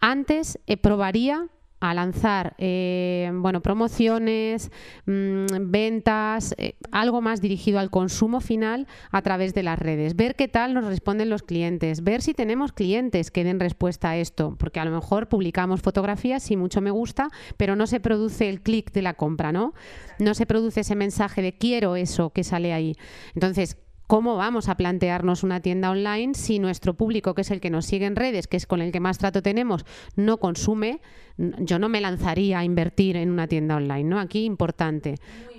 antes 0.00 0.58
probaría 0.80 1.48
a 1.80 1.94
lanzar 1.94 2.54
eh, 2.58 3.30
bueno, 3.34 3.62
promociones, 3.62 4.70
mm, 5.06 5.46
ventas, 5.70 6.54
eh, 6.58 6.74
algo 6.92 7.20
más 7.22 7.40
dirigido 7.40 7.78
al 7.78 7.90
consumo 7.90 8.40
final 8.40 8.86
a 9.10 9.22
través 9.22 9.54
de 9.54 9.62
las 9.62 9.78
redes. 9.78 10.14
Ver 10.14 10.36
qué 10.36 10.46
tal 10.46 10.74
nos 10.74 10.84
responden 10.84 11.30
los 11.30 11.42
clientes, 11.42 12.04
ver 12.04 12.22
si 12.22 12.34
tenemos 12.34 12.72
clientes 12.72 13.30
que 13.30 13.44
den 13.44 13.60
respuesta 13.60 14.10
a 14.10 14.16
esto, 14.16 14.56
porque 14.58 14.80
a 14.80 14.84
lo 14.84 14.90
mejor 14.90 15.28
publicamos 15.28 15.80
fotografías 15.80 16.50
y 16.50 16.56
mucho 16.56 16.80
me 16.80 16.90
gusta, 16.90 17.28
pero 17.56 17.76
no 17.76 17.86
se 17.86 18.00
produce 18.00 18.48
el 18.48 18.60
clic 18.60 18.92
de 18.92 19.02
la 19.02 19.14
compra, 19.14 19.52
¿no? 19.52 19.72
No 20.18 20.34
se 20.34 20.46
produce 20.46 20.80
ese 20.80 20.94
mensaje 20.94 21.40
de 21.42 21.56
quiero 21.56 21.96
eso 21.96 22.30
que 22.30 22.44
sale 22.44 22.72
ahí. 22.72 22.94
Entonces, 23.34 23.78
¿Cómo 24.10 24.34
vamos 24.34 24.68
a 24.68 24.76
plantearnos 24.76 25.44
una 25.44 25.60
tienda 25.60 25.88
online 25.88 26.34
si 26.34 26.58
nuestro 26.58 26.94
público, 26.94 27.32
que 27.32 27.42
es 27.42 27.50
el 27.52 27.60
que 27.60 27.70
nos 27.70 27.86
sigue 27.86 28.06
en 28.06 28.16
redes, 28.16 28.48
que 28.48 28.56
es 28.56 28.66
con 28.66 28.80
el 28.82 28.90
que 28.90 28.98
más 28.98 29.18
trato 29.18 29.40
tenemos, 29.40 29.86
no 30.16 30.38
consume? 30.38 31.00
Yo 31.38 31.78
no 31.78 31.88
me 31.88 32.00
lanzaría 32.00 32.58
a 32.58 32.64
invertir 32.64 33.16
en 33.16 33.30
una 33.30 33.46
tienda 33.46 33.76
online, 33.76 34.02
¿no? 34.02 34.18
Aquí 34.18 34.46
importante. 34.46 35.14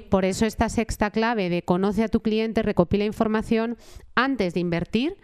Por 0.09 0.25
eso 0.25 0.45
esta 0.45 0.67
sexta 0.67 1.11
clave 1.11 1.49
de 1.49 1.61
conoce 1.61 2.03
a 2.03 2.09
tu 2.09 2.19
cliente, 2.19 2.61
recopila 2.61 3.05
información 3.05 3.77
antes 4.15 4.53
de 4.53 4.59
invertir, 4.59 5.15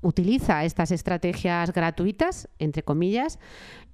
utiliza 0.00 0.64
estas 0.64 0.90
estrategias 0.90 1.72
gratuitas, 1.72 2.48
entre 2.58 2.82
comillas, 2.82 3.38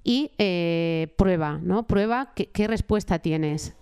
y 0.03 0.31
eh, 0.39 1.13
prueba, 1.19 1.59
¿no? 1.61 1.85
Prueba 1.85 2.33
qué 2.33 2.67
respuesta 2.67 3.19
tienes. 3.19 3.75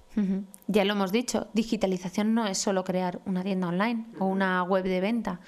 Ya 0.68 0.86
lo 0.86 0.94
hemos 0.94 1.12
dicho, 1.12 1.48
digitalización 1.54 2.34
no 2.34 2.46
es 2.46 2.58
solo 2.58 2.84
crear 2.84 3.22
una 3.26 3.44
tienda 3.44 3.68
online 3.68 4.06
o 4.20 4.26
una 4.26 4.64
web 4.64 4.84
de 4.84 5.02
venta. 5.02 5.40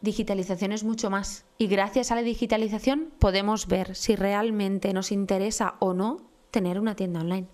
Digitalización 0.00 0.72
es 0.72 0.84
mucho 0.84 1.10
más. 1.10 1.44
Y 1.58 1.66
gracias 1.66 2.10
a 2.10 2.14
la 2.14 2.22
digitalización 2.22 3.12
podemos 3.18 3.66
ver 3.66 3.94
si 3.94 4.16
realmente 4.16 4.92
nos 4.92 5.12
interesa 5.12 5.76
o 5.78 5.94
no 5.94 6.18
tener 6.50 6.80
una 6.80 6.96
tienda 6.96 7.20
online. 7.20 7.48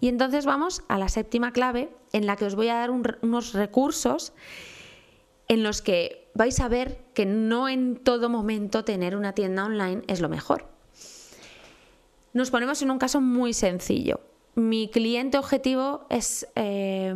Y 0.00 0.08
entonces 0.08 0.46
vamos 0.46 0.82
a 0.88 0.98
la 0.98 1.08
séptima 1.08 1.52
clave 1.52 1.90
en 2.12 2.26
la 2.26 2.36
que 2.36 2.44
os 2.44 2.54
voy 2.54 2.68
a 2.68 2.74
dar 2.74 2.90
unos 2.90 3.52
recursos 3.52 4.32
en 5.48 5.62
los 5.62 5.82
que 5.82 6.30
vais 6.34 6.60
a 6.60 6.68
ver 6.68 7.04
que 7.14 7.26
no 7.26 7.68
en 7.68 7.96
todo 7.96 8.28
momento 8.28 8.84
tener 8.84 9.16
una 9.16 9.34
tienda 9.34 9.64
online 9.64 10.02
es 10.06 10.20
lo 10.20 10.28
mejor. 10.28 10.68
Nos 12.32 12.50
ponemos 12.50 12.82
en 12.82 12.90
un 12.90 12.98
caso 12.98 13.20
muy 13.20 13.54
sencillo. 13.54 14.20
Mi 14.54 14.88
cliente 14.88 15.38
objetivo 15.38 16.06
es 16.10 16.48
eh, 16.54 17.14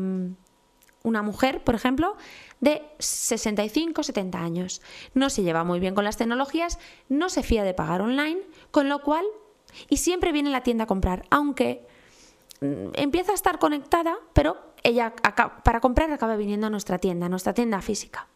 una 1.03 1.23
mujer, 1.23 1.63
por 1.65 1.75
ejemplo, 1.75 2.17
de 2.61 2.83
65, 2.99 4.03
70 4.03 4.39
años. 4.39 4.83
No 5.15 5.31
se 5.31 5.43
lleva 5.43 5.65
muy 5.65 5.81
bien 5.81 5.95
con 5.95 6.05
las 6.05 6.17
tecnologías, 6.17 6.79
no 7.09 7.29
se 7.29 7.43
fía 7.43 7.65
de 7.65 7.75
pagar 7.75 8.01
online, 8.01 8.41
con 8.71 8.89
lo 8.89 9.03
cual, 9.03 9.25
y 9.89 9.99
siempre 9.99 10.33
viene 10.33 10.51
a 10.51 10.53
la 10.53 10.63
tienda 10.63 10.85
a 10.85 10.87
comprar, 10.87 11.25
aunque 11.31 11.87
mm, 12.61 12.91
empieza 12.95 13.33
a 13.33 13.35
estar 13.35 13.59
conectada, 13.59 14.17
pero 14.33 14.73
ella 14.85 15.13
para 15.65 15.81
comprar 15.81 16.11
acaba 16.13 16.37
viniendo 16.37 16.67
a 16.67 16.71
nuestra 16.71 16.99
tienda, 16.99 17.27
a 17.27 17.29
nuestra 17.29 17.55
tienda 17.55 17.81
física. 17.83 18.29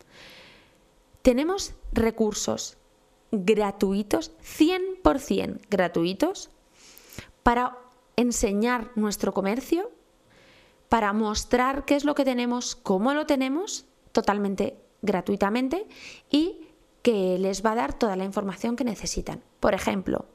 Tenemos 1.23 1.75
recursos 1.93 2.79
gratuitos, 3.33 4.33
100% 4.41 5.61
gratuitos, 5.69 6.51
para 7.43 7.79
enseñar 8.17 8.91
nuestro 8.95 9.33
comercio, 9.33 9.91
para 10.89 11.13
mostrar 11.13 11.85
qué 11.85 11.97
es 11.97 12.05
lo 12.05 12.15
que 12.15 12.25
tenemos, 12.25 12.77
cómo 12.77 13.13
lo 13.15 13.27
tenemos, 13.27 13.87
totalmente 14.13 14.77
gratuitamente 15.03 15.87
y 16.31 16.69
que 17.03 17.39
les 17.39 17.65
va 17.65 17.73
a 17.73 17.77
dar 17.77 17.99
toda 17.99 18.17
la 18.17 18.25
información 18.25 18.77
que 18.77 18.85
necesitan. 18.85 19.43
Por 19.61 19.75
ejemplo, 19.75 20.27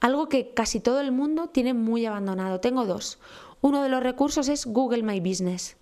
algo 0.00 0.28
que 0.28 0.52
casi 0.52 0.80
todo 0.80 1.00
el 1.00 1.12
mundo 1.12 1.48
tiene 1.48 1.74
muy 1.74 2.06
abandonado. 2.06 2.60
Tengo 2.60 2.86
dos. 2.86 3.18
Uno 3.60 3.82
de 3.82 3.88
los 3.88 4.02
recursos 4.02 4.48
es 4.48 4.66
Google 4.66 5.02
My 5.02 5.20
Business. 5.20 5.76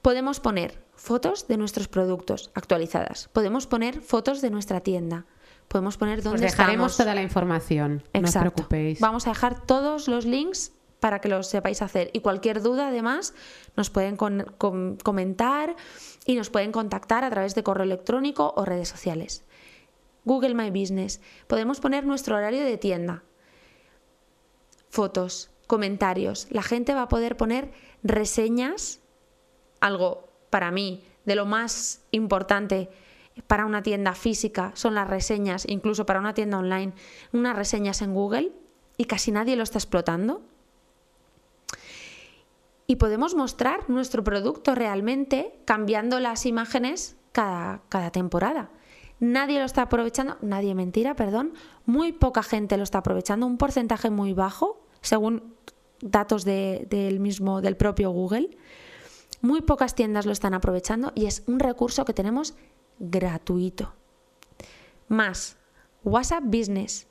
Podemos 0.00 0.40
poner 0.40 0.82
fotos 0.94 1.48
de 1.48 1.56
nuestros 1.56 1.88
productos 1.88 2.50
actualizadas. 2.54 3.28
Podemos 3.32 3.66
poner 3.66 4.00
fotos 4.00 4.40
de 4.40 4.50
nuestra 4.50 4.80
tienda. 4.80 5.26
Podemos 5.68 5.96
poner 5.96 6.22
dónde 6.22 6.44
Os 6.44 6.52
dejaremos 6.52 6.96
toda 6.96 7.14
la 7.14 7.22
información. 7.22 8.02
No 8.12 8.28
os 8.28 8.34
preocupéis. 8.34 9.00
Vamos 9.00 9.26
a 9.26 9.30
dejar 9.30 9.64
todos 9.64 10.08
los 10.08 10.24
links 10.24 10.72
para 11.00 11.20
que 11.20 11.28
lo 11.28 11.42
sepáis 11.42 11.82
hacer. 11.82 12.10
Y 12.12 12.20
cualquier 12.20 12.62
duda, 12.62 12.88
además, 12.88 13.34
nos 13.76 13.90
pueden 13.90 14.16
comentar 14.16 15.74
y 16.26 16.36
nos 16.36 16.48
pueden 16.48 16.70
contactar 16.70 17.24
a 17.24 17.30
través 17.30 17.54
de 17.54 17.62
correo 17.64 17.84
electrónico 17.84 18.54
o 18.56 18.64
redes 18.64 18.88
sociales. 18.88 19.44
Google 20.24 20.54
My 20.54 20.70
Business. 20.70 21.20
Podemos 21.48 21.80
poner 21.80 22.06
nuestro 22.06 22.36
horario 22.36 22.64
de 22.64 22.78
tienda. 22.78 23.24
Fotos, 24.90 25.50
comentarios. 25.66 26.46
La 26.50 26.62
gente 26.62 26.94
va 26.94 27.02
a 27.02 27.08
poder 27.08 27.36
poner 27.36 27.72
reseñas, 28.02 29.00
algo 29.80 30.28
para 30.50 30.70
mí 30.70 31.02
de 31.24 31.34
lo 31.34 31.46
más 31.46 32.02
importante 32.10 32.90
para 33.46 33.66
una 33.66 33.82
tienda 33.82 34.14
física 34.14 34.72
son 34.74 34.94
las 34.94 35.08
reseñas, 35.08 35.64
incluso 35.68 36.06
para 36.06 36.20
una 36.20 36.34
tienda 36.34 36.58
online, 36.58 36.92
unas 37.32 37.56
reseñas 37.56 38.02
en 38.02 38.14
Google 38.14 38.52
y 38.96 39.04
casi 39.06 39.32
nadie 39.32 39.56
lo 39.56 39.62
está 39.62 39.78
explotando. 39.78 40.42
Y 42.86 42.96
podemos 42.96 43.34
mostrar 43.34 43.88
nuestro 43.88 44.22
producto 44.22 44.74
realmente 44.74 45.54
cambiando 45.64 46.20
las 46.20 46.44
imágenes 46.46 47.16
cada, 47.32 47.80
cada 47.88 48.10
temporada. 48.10 48.70
Nadie 49.18 49.60
lo 49.60 49.64
está 49.64 49.82
aprovechando, 49.82 50.36
nadie 50.42 50.74
mentira, 50.74 51.14
perdón, 51.14 51.54
muy 51.86 52.12
poca 52.12 52.42
gente 52.42 52.76
lo 52.76 52.82
está 52.82 52.98
aprovechando, 52.98 53.46
un 53.46 53.56
porcentaje 53.56 54.10
muy 54.10 54.32
bajo, 54.32 54.84
según 55.00 55.54
datos 56.00 56.44
del 56.44 57.20
mismo, 57.20 57.60
del 57.60 57.76
propio 57.76 58.10
Google. 58.10 58.50
Muy 59.40 59.60
pocas 59.60 59.94
tiendas 59.94 60.26
lo 60.26 60.32
están 60.32 60.54
aprovechando 60.54 61.12
y 61.14 61.26
es 61.26 61.44
un 61.46 61.60
recurso 61.60 62.04
que 62.04 62.12
tenemos 62.12 62.54
gratuito. 63.02 63.92
Más 65.08 65.56
WhatsApp 66.04 66.44
Business. 66.44 67.08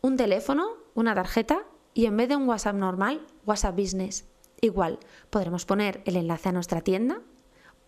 Un 0.00 0.16
teléfono, 0.16 0.68
una 0.94 1.14
tarjeta 1.14 1.64
y 1.92 2.06
en 2.06 2.16
vez 2.16 2.28
de 2.28 2.36
un 2.36 2.48
WhatsApp 2.48 2.76
normal, 2.76 3.26
WhatsApp 3.44 3.76
Business. 3.76 4.24
Igual, 4.60 4.98
podremos 5.30 5.66
poner 5.66 6.02
el 6.06 6.16
enlace 6.16 6.48
a 6.48 6.52
nuestra 6.52 6.80
tienda 6.80 7.20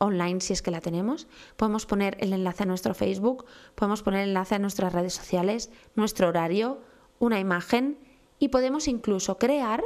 online 0.00 0.40
si 0.40 0.54
es 0.54 0.62
que 0.62 0.70
la 0.70 0.80
tenemos, 0.80 1.28
podemos 1.56 1.84
poner 1.84 2.16
el 2.20 2.32
enlace 2.32 2.62
a 2.62 2.66
nuestro 2.66 2.94
Facebook, 2.94 3.44
podemos 3.74 4.02
poner 4.02 4.22
el 4.22 4.30
enlace 4.30 4.54
a 4.54 4.58
nuestras 4.58 4.94
redes 4.94 5.12
sociales, 5.12 5.70
nuestro 5.94 6.28
horario, 6.28 6.80
una 7.18 7.38
imagen 7.38 7.98
y 8.38 8.48
podemos 8.48 8.88
incluso 8.88 9.36
crear 9.36 9.84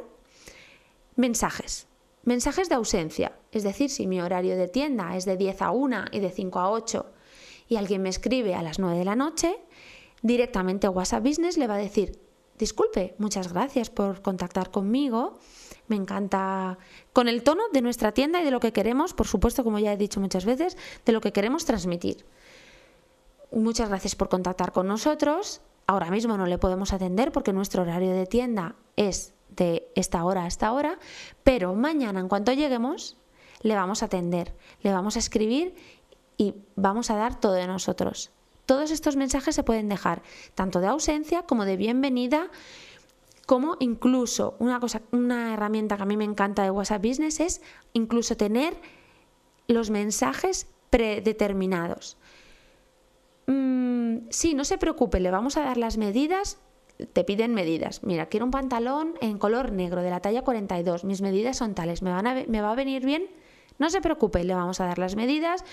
mensajes. 1.17 1.89
Mensajes 2.25 2.71
de 2.71 2.75
ausencia, 2.75 3.39
es 3.53 3.63
decir, 3.65 3.91
si 3.91 4.07
mi 4.07 4.21
horario 4.21 4.57
de 4.57 4.69
tienda 4.69 5.15
es 5.17 5.27
de 5.27 5.37
10 5.37 5.61
a 5.63 5.71
1 5.73 6.05
y 6.11 6.21
de 6.21 6.31
5 6.31 6.59
a 6.59 6.71
8 6.71 7.07
y 7.69 7.77
alguien 7.77 8.03
me 8.03 8.09
escribe 8.09 8.55
a 8.55 8.63
las 8.63 8.79
9 8.79 8.99
de 8.99 9.05
la 9.05 9.15
noche, 9.15 9.57
directamente 10.23 10.89
WhatsApp 10.89 11.23
Business 11.23 11.59
le 11.59 11.67
va 11.67 11.75
a 11.75 11.79
decir, 11.79 12.19
disculpe, 12.59 13.15
muchas 13.19 13.53
gracias 13.53 13.91
por 13.91 14.23
contactar 14.23 14.71
conmigo, 14.71 15.39
me 15.87 15.97
encanta 15.97 16.79
con 17.13 17.29
el 17.29 17.43
tono 17.43 17.65
de 17.73 17.83
nuestra 17.83 18.13
tienda 18.13 18.41
y 18.41 18.45
de 18.45 18.51
lo 18.51 18.61
que 18.61 18.73
queremos, 18.73 19.13
por 19.13 19.27
supuesto, 19.27 19.63
como 19.63 19.79
ya 19.79 19.93
he 19.93 19.97
dicho 19.99 20.19
muchas 20.19 20.47
veces, 20.47 20.79
de 21.05 21.13
lo 21.13 21.21
que 21.21 21.33
queremos 21.33 21.67
transmitir. 21.67 22.25
Muchas 23.53 23.91
gracias 23.91 24.17
por 24.17 24.31
contactar 24.31 24.73
con 24.73 24.87
nosotros. 24.87 25.61
Ahora 25.87 26.11
mismo 26.11 26.39
no 26.39 26.47
le 26.47 26.57
podemos 26.57 26.95
atender 26.95 27.33
porque 27.33 27.53
nuestro 27.53 27.83
horario 27.83 28.13
de 28.13 28.27
tienda 28.27 28.77
es 28.97 29.34
de 29.57 29.89
esta 29.95 30.25
hora 30.25 30.45
a 30.45 30.47
esta 30.47 30.73
hora, 30.73 30.99
pero 31.43 31.75
mañana 31.75 32.21
en 32.21 32.29
cuanto 32.29 32.53
lleguemos 32.53 33.17
le 33.63 33.75
vamos 33.75 34.03
a 34.03 34.07
atender, 34.07 34.55
le 34.83 34.93
vamos 34.93 35.17
a 35.17 35.19
escribir 35.19 35.75
y 36.37 36.55
vamos 36.77 37.11
a 37.11 37.17
dar 37.17 37.41
todo 37.41 37.55
de 37.55 37.67
nosotros. 37.67 38.31
Todos 38.67 38.91
estos 38.91 39.17
mensajes 39.17 39.55
se 39.55 39.63
pueden 39.63 39.89
dejar, 39.89 40.23
tanto 40.55 40.81
de 40.81 40.87
ausencia 40.87 41.43
como 41.43 41.65
de 41.65 41.77
bienvenida, 41.77 42.51
como 43.47 43.77
incluso 43.81 44.55
una 44.59 44.81
cosa, 44.81 45.03
una 45.13 45.55
herramienta 45.55 45.97
que 45.97 46.03
a 46.03 46.07
mí 46.07 46.17
me 46.17 46.25
encanta 46.25 46.63
de 46.63 46.71
WhatsApp 46.71 47.05
Business 47.05 47.41
es 47.41 47.63
incluso 47.93 48.37
tener 48.37 48.77
los 49.67 49.91
mensajes 49.91 50.67
predeterminados. 50.91 52.17
Mm, 53.47 54.29
sí, 54.31 54.55
no 54.55 54.65
se 54.65 54.79
preocupe, 54.79 55.21
le 55.21 55.31
vamos 55.31 55.57
a 55.57 55.63
dar 55.63 55.77
las 55.77 55.99
medidas 55.99 56.59
te 57.13 57.25
piden 57.25 57.55
medidas. 57.55 58.03
Mira, 58.03 58.27
quiero 58.27 58.47
un 58.47 58.53
pantalón 58.53 59.15
en 59.21 59.39
color 59.39 59.73
negro 59.73 60.03
de 60.03 60.11
la 60.11 60.21
talla 60.21 60.43
42. 60.43 61.05
Mis 61.05 61.21
medidas 61.21 61.57
son 61.57 61.75
tales. 61.75 62.03
¿Me, 62.03 62.11
van 62.11 62.27
a, 62.27 62.45
¿Me 62.47 62.61
va 62.61 62.73
a 62.73 62.75
venir 62.75 63.05
bien? 63.05 63.29
No 63.79 63.91
se 63.91 64.01
preocupe, 64.01 64.45
le 64.45 64.55
vamos 64.55 64.81
a 64.81 64.87
dar 64.87 64.99
las 64.99 65.17
medidas 65.17 65.65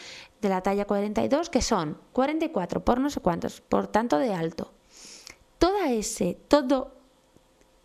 de 0.41 0.49
la 0.49 0.61
talla 0.61 0.85
42, 0.85 1.49
que 1.49 1.61
son 1.61 1.99
44 2.13 2.83
por 2.83 2.99
no 2.99 3.11
sé 3.11 3.19
cuántos, 3.19 3.61
por 3.61 3.87
tanto 3.87 4.17
de 4.17 4.33
alto. 4.33 4.73
Toda 5.59 5.91
ese, 5.91 6.39
todo 6.47 6.95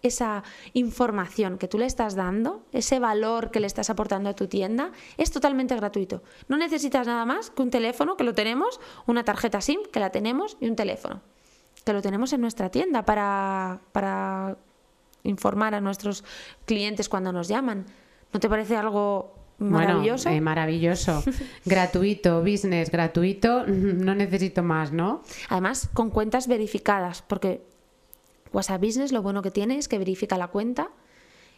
esa 0.01 0.43
información 0.73 1.59
que 1.59 1.69
tú 1.69 1.79
le 1.79 1.85
estás 1.85 2.15
dando, 2.15 2.65
ese 2.73 2.99
valor 2.99 3.51
que 3.51 3.61
le 3.61 3.67
estás 3.67 3.91
aportando 3.91 4.31
a 4.31 4.35
tu 4.35 4.47
tienda, 4.47 4.93
es 5.19 5.31
totalmente 5.31 5.77
gratuito. 5.77 6.23
No 6.49 6.57
necesitas 6.57 7.07
nada 7.07 7.27
más 7.27 7.51
que 7.51 7.61
un 7.61 7.71
teléfono, 7.71 8.17
que 8.17 8.25
lo 8.25 8.35
tenemos, 8.35 8.81
una 9.07 9.25
tarjeta 9.25 9.61
SIM, 9.61 9.81
que 9.93 10.01
la 10.01 10.11
tenemos, 10.11 10.57
y 10.61 10.69
un 10.69 10.77
teléfono 10.77 11.21
que 11.87 11.93
lo 11.93 12.03
tenemos 12.03 12.33
en 12.33 12.41
nuestra 12.41 12.69
tienda 12.69 13.05
para, 13.05 13.79
para 13.93 14.57
informar 15.23 15.73
a 15.73 15.81
nuestros 15.81 16.25
clientes 16.65 17.09
cuando 17.09 17.33
nos 17.33 17.47
llaman. 17.47 17.87
¿No 18.33 18.41
te 18.41 18.49
parece 18.49 18.77
algo 18.77 19.37
maravilloso? 19.59 20.25
Bueno, 20.25 20.39
eh, 20.39 20.41
maravilloso. 20.41 21.23
gratuito, 21.65 22.41
business, 22.41 22.91
gratuito, 22.91 23.65
no 23.69 24.17
necesito 24.17 24.65
más, 24.65 24.91
¿no? 24.91 25.23
Además, 25.49 25.89
con 25.95 26.11
cuentas 26.11 26.49
verificadas, 26.49 27.23
porque 27.23 27.63
WhatsApp 28.53 28.83
Business 28.83 29.13
lo 29.13 29.23
bueno 29.23 29.41
que 29.41 29.53
tiene 29.53 29.79
es 29.79 29.87
que 29.87 29.99
verifica 29.99 30.37
la 30.37 30.49
cuenta 30.49 30.91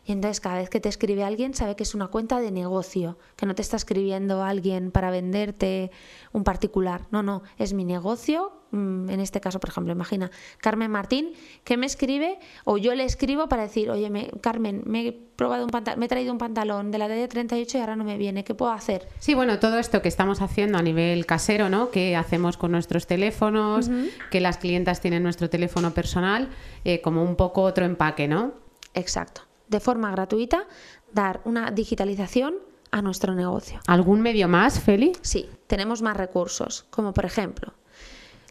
y 0.08 0.12
entonces 0.12 0.40
cada 0.40 0.56
vez 0.56 0.70
que 0.70 0.80
te 0.80 0.88
escribe 0.88 1.22
alguien 1.22 1.52
sabe 1.52 1.76
que 1.76 1.82
es 1.82 1.94
una 1.94 2.08
cuenta 2.08 2.40
de 2.40 2.50
negocio, 2.50 3.18
que 3.36 3.44
no 3.44 3.54
te 3.54 3.60
está 3.60 3.76
escribiendo 3.76 4.42
alguien 4.42 4.90
para 4.90 5.10
venderte 5.10 5.90
un 6.32 6.44
particular. 6.44 7.02
No, 7.10 7.22
no, 7.22 7.42
es 7.58 7.74
mi 7.74 7.84
negocio. 7.84 8.52
Mm, 8.70 9.10
en 9.10 9.20
este 9.20 9.40
caso, 9.40 9.60
por 9.60 9.70
ejemplo, 9.70 9.92
imagina 9.92 10.30
Carmen 10.58 10.90
Martín 10.90 11.32
que 11.64 11.76
me 11.76 11.86
escribe 11.86 12.38
o 12.64 12.76
yo 12.78 12.94
le 12.94 13.04
escribo 13.04 13.48
para 13.48 13.62
decir, 13.62 13.90
oye, 13.90 14.08
me, 14.08 14.30
Carmen, 14.40 14.82
me 14.86 15.08
he 15.08 15.12
probado 15.12 15.64
un 15.64 15.70
me 15.98 16.06
he 16.06 16.08
traído 16.08 16.32
un 16.32 16.38
pantalón 16.38 16.90
de 16.90 16.98
la 16.98 17.08
talla 17.08 17.28
38 17.28 17.76
y 17.76 17.80
ahora 17.80 17.96
no 17.96 18.04
me 18.04 18.16
viene, 18.16 18.44
¿qué 18.44 18.54
puedo 18.54 18.72
hacer? 18.72 19.08
Sí, 19.18 19.34
bueno, 19.34 19.58
todo 19.58 19.78
esto 19.78 20.02
que 20.02 20.08
estamos 20.08 20.40
haciendo 20.40 20.78
a 20.78 20.82
nivel 20.82 21.26
casero, 21.26 21.68
¿no? 21.68 21.90
Que 21.90 22.16
hacemos 22.16 22.56
con 22.56 22.72
nuestros 22.72 23.06
teléfonos, 23.06 23.90
que 24.30 24.40
las 24.40 24.58
clientas 24.58 25.00
tienen 25.00 25.22
nuestro 25.22 25.50
teléfono 25.50 25.92
personal, 25.92 26.48
eh, 26.84 27.00
como 27.00 27.22
un 27.22 27.36
poco 27.36 27.62
otro 27.62 27.84
empaque, 27.84 28.26
¿no? 28.28 28.52
Exacto 28.94 29.47
de 29.68 29.80
forma 29.80 30.10
gratuita 30.10 30.66
dar 31.12 31.40
una 31.44 31.70
digitalización 31.70 32.56
a 32.90 33.02
nuestro 33.02 33.34
negocio. 33.34 33.80
¿Algún 33.86 34.20
medio 34.20 34.48
más, 34.48 34.80
Feli? 34.80 35.12
Sí, 35.20 35.48
tenemos 35.66 36.02
más 36.02 36.16
recursos, 36.16 36.86
como 36.90 37.12
por 37.12 37.24
ejemplo 37.26 37.74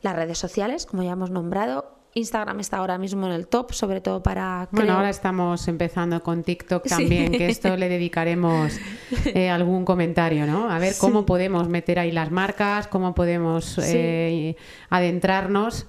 las 0.02 0.16
redes 0.16 0.38
sociales, 0.38 0.86
como 0.86 1.04
ya 1.04 1.12
hemos 1.12 1.32
nombrado, 1.32 1.98
Instagram 2.14 2.60
está 2.60 2.78
ahora 2.78 2.98
mismo 2.98 3.28
en 3.28 3.34
el 3.34 3.48
top, 3.48 3.74
sobre 3.74 4.02
todo 4.02 4.24
para... 4.24 4.68
Bueno, 4.72 4.94
ahora 4.94 5.10
estamos 5.10 5.68
empezando 5.68 6.22
con 6.24 6.44
TikTok 6.44 6.88
también, 6.88 7.32
que 7.32 7.48
esto 7.48 7.76
le 7.78 7.90
dedicaremos 7.90 8.74
eh, 9.26 9.50
algún 9.50 9.86
comentario, 9.86 10.48
¿no? 10.48 10.70
A 10.70 10.80
ver 10.80 10.96
cómo 10.98 11.26
podemos 11.26 11.68
meter 11.68 12.00
ahí 12.00 12.12
las 12.12 12.32
marcas, 12.32 12.88
cómo 12.88 13.14
podemos 13.14 13.78
eh, 13.80 14.56
adentrarnos. 14.90 15.88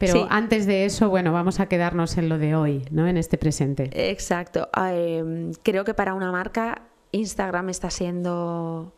Pero 0.00 0.26
antes 0.30 0.66
de 0.66 0.86
eso, 0.86 1.10
bueno, 1.10 1.32
vamos 1.32 1.60
a 1.60 1.66
quedarnos 1.66 2.16
en 2.16 2.28
lo 2.28 2.38
de 2.38 2.54
hoy, 2.54 2.84
¿no? 2.90 3.06
En 3.06 3.16
este 3.16 3.36
presente. 3.36 3.90
Exacto. 3.92 4.68
Em, 4.74 5.52
creo 5.62 5.84
que 5.84 5.92
para 5.92 6.14
una 6.14 6.32
marca 6.32 6.82
Instagram 7.12 7.68
está 7.68 7.90
siendo 7.90 8.94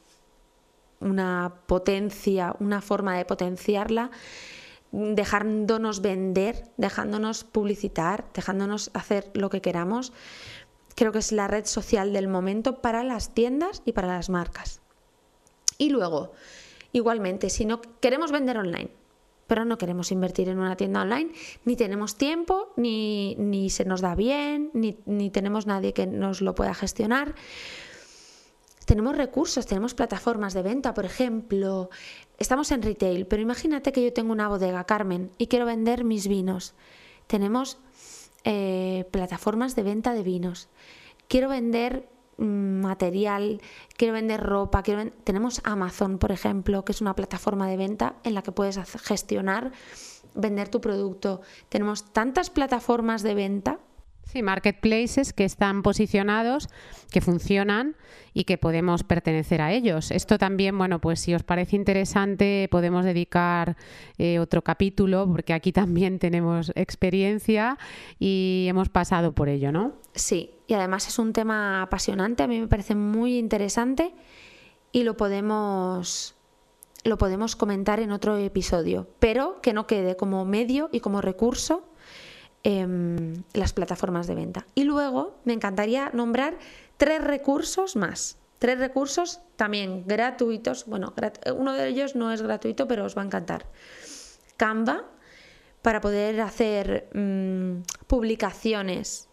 una 1.01 1.55
potencia, 1.67 2.55
una 2.61 2.81
forma 2.81 3.17
de 3.17 3.25
potenciarla 3.25 4.11
dejándonos 4.93 6.03
vender, 6.03 6.67
dejándonos 6.77 7.45
publicitar, 7.45 8.27
dejándonos 8.35 8.91
hacer 8.95 9.31
lo 9.35 9.51
que 9.51 9.63
queramos. 9.63 10.13
Creo 10.95 11.13
que 11.13 11.19
es 11.19 11.33
la 11.33 11.49
red 11.49 11.65
social 11.65 12.13
del 12.13 12.29
momento 12.29 12.81
para 12.81 13.03
las 13.03 13.35
tiendas 13.35 13.83
y 13.87 13.93
para 13.93 14.09
las 14.09 14.29
marcas. 14.29 14.81
Y 15.79 15.89
luego, 15.89 16.33
igualmente, 16.93 17.49
si 17.49 17.65
no 17.65 17.81
queremos 18.01 18.31
vender 18.31 18.59
online, 18.59 18.91
pero 19.53 19.67
no 19.67 19.77
queremos 19.77 20.11
invertir 20.13 20.49
en 20.49 20.59
una 20.59 20.79
tienda 20.79 21.03
online, 21.03 21.31
ni 21.67 21.77
tenemos 21.77 22.17
tiempo, 22.17 22.73
ni, 22.79 23.35
ni 23.35 23.69
se 23.69 23.85
nos 23.85 24.01
da 24.01 24.15
bien, 24.15 24.71
ni, 24.73 24.97
ni 25.05 25.29
tenemos 25.29 25.67
nadie 25.67 25.93
que 25.93 26.07
nos 26.07 26.41
lo 26.41 26.55
pueda 26.55 26.73
gestionar, 26.73 27.35
tenemos 28.87 29.15
recursos, 29.15 29.67
tenemos 29.67 29.93
plataformas 29.93 30.55
de 30.55 30.63
venta, 30.63 30.95
por 30.95 31.05
ejemplo, 31.05 31.91
estamos 32.39 32.73
en 32.73 32.81
retail, 32.81 33.27
pero 33.27 33.43
imagínate 33.43 33.93
que 33.93 34.03
yo 34.03 34.11
tengo 34.15 34.33
una 34.33 34.49
bodega, 34.49 34.85
Carmen, 34.85 35.31
y 35.37 35.49
quiero 35.49 35.67
vender 35.67 36.03
mis 36.05 36.29
vinos. 36.29 36.73
Tenemos 37.27 37.77
eh, 38.45 39.05
plataformas 39.11 39.77
de 39.77 39.83
venta 39.83 40.15
de 40.15 40.23
vinos. 40.23 40.71
Quiero 41.29 41.51
vender 41.51 42.09
material, 42.39 43.61
quiero 43.97 44.15
vender 44.15 44.41
ropa, 44.41 44.83
quiero 44.83 45.11
tenemos 45.25 45.61
Amazon, 45.65 46.19
por 46.19 46.33
ejemplo, 46.33 46.85
que 46.85 46.93
es 46.93 47.01
una 47.01 47.15
plataforma 47.15 47.69
de 47.69 47.77
venta 47.77 48.15
en 48.25 48.35
la 48.35 48.43
que 48.43 48.53
puedes 48.53 48.79
gestionar, 49.03 49.73
vender 50.35 50.69
tu 50.69 50.81
producto. 50.81 51.43
Tenemos 51.69 52.13
tantas 52.13 52.51
plataformas 52.51 53.23
de 53.23 53.35
venta 53.35 53.79
Sí, 54.33 54.43
marketplaces 54.43 55.35
que 55.35 55.45
están 55.45 55.83
posicionados, 55.83 56.71
que 57.11 57.21
funcionan 57.21 57.97
y 58.33 58.45
que 58.45 58.57
podemos 58.57 59.03
pertenecer 59.05 59.61
a 59.61 59.73
ellos. 59.73 60.11
Esto 60.11 60.39
también, 60.39 60.79
bueno, 60.79 61.03
pues 61.03 61.21
si 61.21 61.35
os 61.35 61.43
parece 61.43 61.77
interesante, 61.77 62.67
podemos 62.71 63.05
dedicar 63.05 63.77
eh, 64.17 64.39
otro 64.39 64.63
capítulo, 64.63 65.29
porque 65.31 65.53
aquí 65.53 65.71
también 65.73 66.19
tenemos 66.19 66.73
experiencia 66.77 67.77
y 68.19 68.65
hemos 68.71 68.89
pasado 68.89 69.35
por 69.35 69.51
ello, 69.51 69.71
¿no? 69.71 69.93
Sí, 70.15 70.55
y 70.67 70.73
además 70.73 71.09
es 71.09 71.19
un 71.19 71.35
tema 71.35 71.83
apasionante, 71.83 72.43
a 72.43 72.47
mí 72.47 72.59
me 72.59 72.69
parece 72.69 72.95
muy 72.95 73.37
interesante 73.37 74.15
y 74.93 75.03
lo 75.03 75.15
podemos 75.15 76.37
lo 77.05 77.19
podemos 77.19 77.55
comentar 77.55 78.01
en 78.01 78.13
otro 78.13 78.39
episodio, 78.39 79.09
pero 79.19 79.61
que 79.61 79.75
no 79.75 79.87
quede 79.87 80.17
como 80.17 80.47
medio 80.47 80.89
y 80.91 81.01
como 81.01 81.21
recurso 81.21 81.92
Em, 82.65 83.43
las 83.55 83.73
plataformas 83.73 84.29
de 84.29 84.37
venta. 84.37 84.67
Y 84.77 84.85
luego 84.85 85.37
me 85.45 85.53
encantaría 85.53 86.11
nombrar 86.13 86.57
tres 86.97 87.23
recursos 87.23 87.97
más. 87.97 88.39
Tres 88.61 88.79
recursos 88.79 89.41
también 89.57 90.05
gratuitos. 90.07 90.87
Bueno, 90.87 91.13
uno 91.57 91.73
de 91.73 91.89
ellos 91.89 92.15
no 92.15 92.31
es 92.31 92.41
gratuito, 92.41 92.87
pero 92.87 93.05
os 93.05 93.17
va 93.17 93.23
a 93.23 93.25
encantar. 93.25 93.67
Canva, 94.57 95.07
para 95.83 96.01
poder 96.01 96.41
hacer 96.41 97.09
mm, 97.13 97.83
publicaciones 98.07 99.29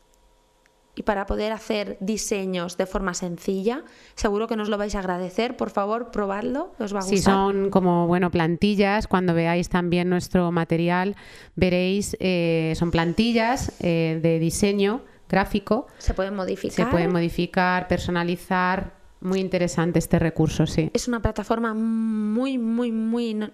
y 0.99 1.03
para 1.03 1.25
poder 1.25 1.53
hacer 1.53 1.95
diseños 2.01 2.75
de 2.75 2.85
forma 2.85 3.13
sencilla. 3.13 3.85
Seguro 4.15 4.49
que 4.49 4.57
nos 4.57 4.67
lo 4.67 4.77
vais 4.77 4.95
a 4.95 4.99
agradecer. 4.99 5.55
Por 5.55 5.69
favor, 5.69 6.11
probadlo, 6.11 6.73
os 6.77 6.93
va 6.93 6.99
a 6.99 7.03
gustar. 7.03 7.17
Si 7.17 7.23
son 7.23 7.69
como 7.69 8.05
bueno 8.05 8.29
plantillas, 8.31 9.07
cuando 9.07 9.33
veáis 9.33 9.69
también 9.69 10.09
nuestro 10.09 10.51
material, 10.51 11.15
veréis, 11.55 12.17
eh, 12.19 12.73
son 12.75 12.91
plantillas 12.91 13.71
eh, 13.79 14.19
de 14.21 14.39
diseño 14.39 15.03
gráfico. 15.29 15.87
Se 15.99 16.13
pueden 16.13 16.35
modificar. 16.35 16.75
Se 16.75 16.91
pueden 16.91 17.13
modificar, 17.13 17.87
personalizar. 17.87 18.99
Muy 19.21 19.39
interesante 19.39 19.99
este 19.99 20.19
recurso, 20.19 20.67
sí. 20.67 20.91
Es 20.93 21.07
una 21.07 21.21
plataforma 21.21 21.73
muy, 21.73 22.57
muy, 22.57 22.91
muy 22.91 23.51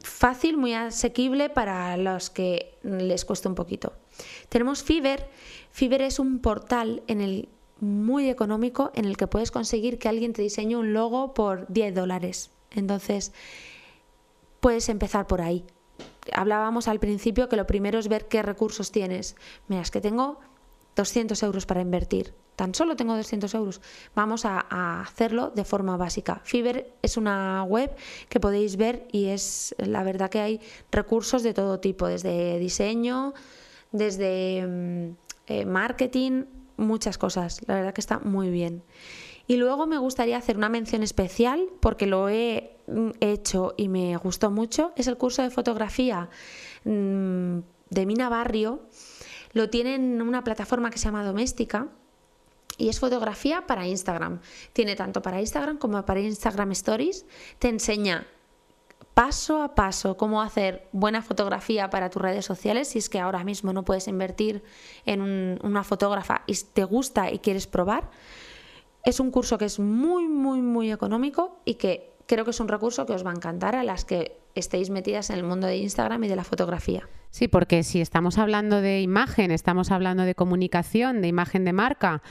fácil, 0.00 0.56
muy 0.56 0.74
asequible 0.74 1.48
para 1.48 1.96
los 1.96 2.28
que 2.28 2.76
les 2.82 3.24
cuesta 3.24 3.48
un 3.48 3.54
poquito. 3.54 3.92
Tenemos 4.48 4.82
Fiverr. 4.82 5.28
Fiverr 5.70 6.02
es 6.02 6.18
un 6.18 6.38
portal 6.38 7.02
en 7.06 7.20
el 7.20 7.48
muy 7.80 8.28
económico 8.28 8.92
en 8.94 9.06
el 9.06 9.16
que 9.16 9.26
puedes 9.26 9.50
conseguir 9.50 9.98
que 9.98 10.08
alguien 10.08 10.32
te 10.32 10.42
diseñe 10.42 10.76
un 10.76 10.92
logo 10.92 11.34
por 11.34 11.66
10 11.72 11.94
dólares. 11.94 12.50
Entonces, 12.70 13.32
puedes 14.60 14.88
empezar 14.88 15.26
por 15.26 15.40
ahí. 15.40 15.64
Hablábamos 16.32 16.86
al 16.86 17.00
principio 17.00 17.48
que 17.48 17.56
lo 17.56 17.66
primero 17.66 17.98
es 17.98 18.08
ver 18.08 18.28
qué 18.28 18.42
recursos 18.42 18.92
tienes. 18.92 19.34
Mira, 19.66 19.82
es 19.82 19.90
que 19.90 20.00
tengo 20.00 20.38
200 20.94 21.42
euros 21.42 21.66
para 21.66 21.80
invertir. 21.80 22.34
Tan 22.56 22.74
solo 22.74 22.96
tengo 22.96 23.16
200 23.16 23.52
euros. 23.54 23.80
Vamos 24.14 24.44
a, 24.44 25.00
hacerlo 25.00 25.50
de 25.50 25.64
forma 25.64 25.96
básica. 25.96 26.40
Fiverr 26.44 26.86
es 27.02 27.16
una 27.16 27.64
web 27.64 27.90
que 28.28 28.40
podéis 28.40 28.76
ver 28.76 29.08
y 29.10 29.26
es 29.26 29.74
la 29.78 30.02
verdad 30.04 30.30
que 30.30 30.40
hay 30.40 30.60
recursos 30.90 31.42
de 31.42 31.54
todo 31.54 31.80
tipo, 31.80 32.06
desde 32.06 32.58
diseño, 32.58 33.34
desde 33.92 34.66
mm, 34.66 35.16
eh, 35.46 35.64
marketing, 35.66 36.44
muchas 36.76 37.18
cosas. 37.18 37.60
La 37.66 37.76
verdad 37.76 37.94
que 37.94 38.00
está 38.00 38.18
muy 38.18 38.50
bien. 38.50 38.82
Y 39.46 39.56
luego 39.56 39.86
me 39.86 39.98
gustaría 39.98 40.36
hacer 40.36 40.56
una 40.56 40.68
mención 40.68 41.02
especial, 41.02 41.66
porque 41.80 42.06
lo 42.06 42.28
he 42.28 42.76
mm, 42.86 43.10
hecho 43.20 43.74
y 43.76 43.88
me 43.88 44.16
gustó 44.16 44.50
mucho, 44.50 44.92
es 44.96 45.06
el 45.06 45.16
curso 45.16 45.42
de 45.42 45.50
fotografía 45.50 46.30
mm, 46.84 47.58
de 47.90 48.06
Mina 48.06 48.28
Barrio. 48.28 48.82
Lo 49.52 49.68
tienen 49.68 50.14
en 50.14 50.22
una 50.22 50.44
plataforma 50.44 50.90
que 50.90 50.98
se 50.98 51.04
llama 51.04 51.24
Doméstica 51.24 51.88
y 52.78 52.88
es 52.88 53.00
fotografía 53.00 53.66
para 53.66 53.86
Instagram. 53.86 54.40
Tiene 54.72 54.96
tanto 54.96 55.20
para 55.20 55.40
Instagram 55.40 55.78
como 55.78 56.04
para 56.04 56.20
Instagram 56.20 56.72
Stories. 56.72 57.26
Te 57.58 57.68
enseña 57.68 58.26
paso 59.14 59.62
a 59.62 59.74
paso 59.74 60.16
cómo 60.16 60.42
hacer 60.42 60.88
buena 60.92 61.22
fotografía 61.22 61.90
para 61.90 62.10
tus 62.10 62.22
redes 62.22 62.44
sociales 62.44 62.88
si 62.88 62.98
es 62.98 63.08
que 63.08 63.20
ahora 63.20 63.44
mismo 63.44 63.72
no 63.72 63.84
puedes 63.84 64.08
invertir 64.08 64.62
en 65.04 65.58
una 65.62 65.84
fotógrafa 65.84 66.42
y 66.46 66.54
te 66.72 66.84
gusta 66.84 67.30
y 67.30 67.38
quieres 67.38 67.66
probar. 67.66 68.10
Es 69.04 69.20
un 69.20 69.30
curso 69.30 69.58
que 69.58 69.64
es 69.64 69.78
muy, 69.78 70.28
muy, 70.28 70.62
muy 70.62 70.92
económico 70.92 71.60
y 71.64 71.74
que 71.74 72.12
creo 72.26 72.44
que 72.44 72.52
es 72.52 72.60
un 72.60 72.68
recurso 72.68 73.04
que 73.04 73.12
os 73.12 73.26
va 73.26 73.30
a 73.30 73.34
encantar 73.34 73.74
a 73.74 73.82
las 73.82 74.04
que 74.04 74.38
estéis 74.54 74.90
metidas 74.90 75.30
en 75.30 75.36
el 75.36 75.44
mundo 75.44 75.66
de 75.66 75.76
Instagram 75.76 76.24
y 76.24 76.28
de 76.28 76.36
la 76.36 76.44
fotografía. 76.44 77.08
Sí, 77.30 77.48
porque 77.48 77.82
si 77.82 78.00
estamos 78.00 78.38
hablando 78.38 78.80
de 78.80 79.00
imagen, 79.00 79.50
estamos 79.50 79.90
hablando 79.90 80.24
de 80.24 80.34
comunicación, 80.34 81.22
de 81.22 81.28
imagen 81.28 81.64
de 81.64 81.72
marca, 81.72 82.22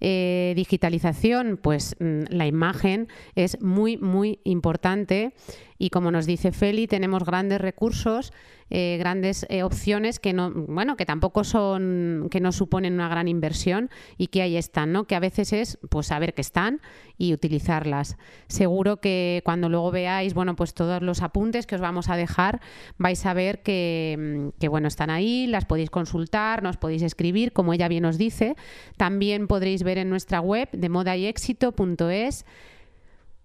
eh, 0.00 0.52
digitalización, 0.56 1.58
pues 1.62 1.96
mm, 1.98 2.22
la 2.30 2.46
imagen 2.46 3.08
es 3.34 3.60
muy, 3.60 3.96
muy 3.98 4.40
importante 4.44 5.32
y 5.80 5.88
como 5.88 6.10
nos 6.10 6.26
dice 6.26 6.52
Feli, 6.52 6.86
tenemos 6.86 7.24
grandes 7.24 7.58
recursos, 7.58 8.34
eh, 8.68 8.98
grandes 8.98 9.46
eh, 9.48 9.62
opciones 9.62 10.20
que 10.20 10.34
no, 10.34 10.52
bueno, 10.52 10.96
que 10.96 11.06
tampoco 11.06 11.42
son, 11.42 12.28
que 12.30 12.38
no 12.38 12.52
suponen 12.52 12.92
una 12.92 13.08
gran 13.08 13.28
inversión 13.28 13.88
y 14.18 14.26
que 14.26 14.42
ahí 14.42 14.58
están, 14.58 14.92
¿no? 14.92 15.04
Que 15.04 15.14
a 15.16 15.20
veces 15.20 15.54
es 15.54 15.78
pues 15.88 16.08
saber 16.08 16.34
que 16.34 16.42
están 16.42 16.82
y 17.16 17.32
utilizarlas. 17.32 18.18
Seguro 18.46 19.00
que 19.00 19.40
cuando 19.42 19.70
luego 19.70 19.90
veáis, 19.90 20.34
bueno, 20.34 20.54
pues 20.54 20.74
todos 20.74 21.00
los 21.00 21.22
apuntes 21.22 21.66
que 21.66 21.76
os 21.76 21.80
vamos 21.80 22.10
a 22.10 22.16
dejar, 22.16 22.60
vais 22.98 23.24
a 23.24 23.32
ver 23.32 23.62
que, 23.62 24.50
que 24.60 24.68
bueno, 24.68 24.86
están 24.86 25.08
ahí, 25.08 25.46
las 25.46 25.64
podéis 25.64 25.88
consultar, 25.88 26.62
nos 26.62 26.76
podéis 26.76 27.02
escribir, 27.02 27.54
como 27.54 27.72
ella 27.72 27.88
bien 27.88 28.04
os 28.04 28.18
dice. 28.18 28.54
También 28.98 29.46
podréis 29.46 29.82
ver 29.82 29.89
en 29.98 30.10
nuestra 30.10 30.40
web 30.40 30.68
de 30.72 30.88
modayexito.es 30.88 32.44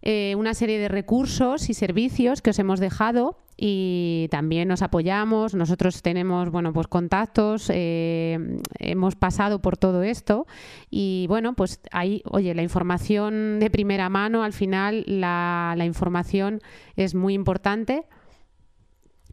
eh, 0.08 0.36
una 0.38 0.53
serie 0.53 0.77
de 0.77 0.88
recursos 0.88 1.67
y 1.69 1.73
servicios 1.73 2.43
que 2.43 2.51
os 2.51 2.60
hemos 2.60 2.79
dejado 2.79 3.39
y 3.58 4.27
también 4.29 4.67
nos 4.67 4.84
apoyamos. 4.84 5.55
Nosotros 5.55 6.03
tenemos 6.03 6.51
bueno, 6.51 6.73
pues 6.73 6.88
contactos, 6.88 7.71
eh, 7.73 8.60
hemos 8.77 9.15
pasado 9.15 9.63
por 9.63 9.77
todo 9.77 10.03
esto 10.03 10.45
y 10.91 11.25
bueno, 11.27 11.55
pues 11.55 11.81
ahí, 11.91 12.21
oye, 12.29 12.53
la 12.53 12.62
información 12.62 13.60
de 13.60 13.71
primera 13.71 14.10
mano, 14.10 14.43
al 14.43 14.54
final 14.54 15.04
la, 15.08 15.75
información 15.83 16.62
es 16.96 17.15
muy 17.15 17.33
importante. 17.33 18.06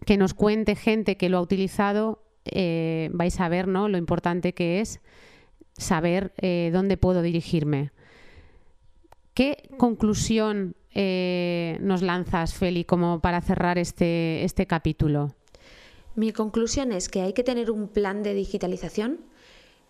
Que 0.07 0.17
nos 0.17 0.35
cuente 0.35 0.75
gente 0.75 1.17
que 1.17 1.29
lo 1.29 1.39
ha 1.39 1.43
utilizado, 1.43 2.25
eh, 2.45 3.09
vais 3.13 3.39
a 3.39 3.49
ver 3.49 3.69
¿no? 3.69 3.89
lo 3.89 3.99
importante 3.99 4.53
que 4.53 4.81
es 4.81 5.01
saber 5.77 6.33
dónde 6.73 6.97
puedo 6.97 7.23
dirigirme. 7.23 7.93
¿Qué 9.35 9.69
conclusión 9.79 10.77
eh, 10.95 11.79
nos 11.81 12.03
lanzas, 12.03 12.55
Feli, 12.55 12.85
como 12.85 13.21
para 13.21 13.41
cerrar 13.41 13.79
este, 13.79 14.45
este 14.45 14.67
capítulo? 14.67 15.35
mi 16.15 16.33
conclusión 16.33 16.93
es 16.93 17.09
que 17.09 17.23
hay 17.23 17.33
que 17.33 17.45
tener 17.45 17.71
un 17.71 17.89
plan 17.89 18.23
de 18.23 18.35
digitalización, 18.35 19.21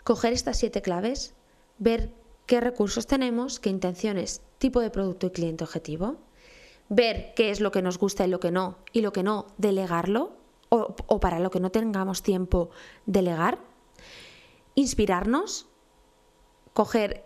coger 0.04 0.32
estas 0.32 0.58
siete 0.58 0.82
claves, 0.82 1.34
ver 1.78 2.12
qué 2.46 2.60
recursos 2.60 3.06
tenemos, 3.06 3.58
qué 3.60 3.70
intenciones, 3.70 4.42
tipo 4.58 4.80
de 4.80 4.90
producto 4.90 5.26
y 5.26 5.30
cliente 5.30 5.64
objetivo, 5.64 6.18
ver 6.88 7.32
qué 7.34 7.50
es 7.50 7.60
lo 7.60 7.72
que 7.72 7.82
nos 7.82 7.98
gusta 7.98 8.26
y 8.26 8.30
lo 8.30 8.40
que 8.40 8.50
no, 8.50 8.78
y 8.92 9.00
lo 9.00 9.12
que 9.12 9.22
no, 9.22 9.46
delegarlo, 9.58 10.32
o, 10.68 10.94
o 11.06 11.20
para 11.20 11.38
lo 11.38 11.50
que 11.50 11.60
no 11.60 11.70
tengamos 11.70 12.22
tiempo, 12.22 12.70
delegar, 13.06 13.58
inspirarnos, 14.74 15.66
coger 16.72 17.24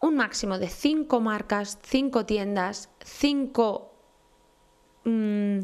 un 0.00 0.16
máximo 0.16 0.58
de 0.58 0.68
cinco 0.68 1.20
marcas, 1.20 1.78
cinco 1.82 2.24
tiendas, 2.24 2.90
cinco 3.04 3.92
mm, 5.04 5.60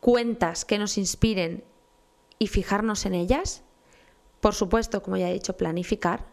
cuentas 0.00 0.64
que 0.64 0.78
nos 0.78 0.98
inspiren 0.98 1.64
y 2.38 2.48
fijarnos 2.48 3.06
en 3.06 3.14
ellas. 3.14 3.62
Por 4.40 4.54
supuesto, 4.54 5.02
como 5.02 5.16
ya 5.16 5.30
he 5.30 5.34
dicho, 5.34 5.56
planificar, 5.56 6.26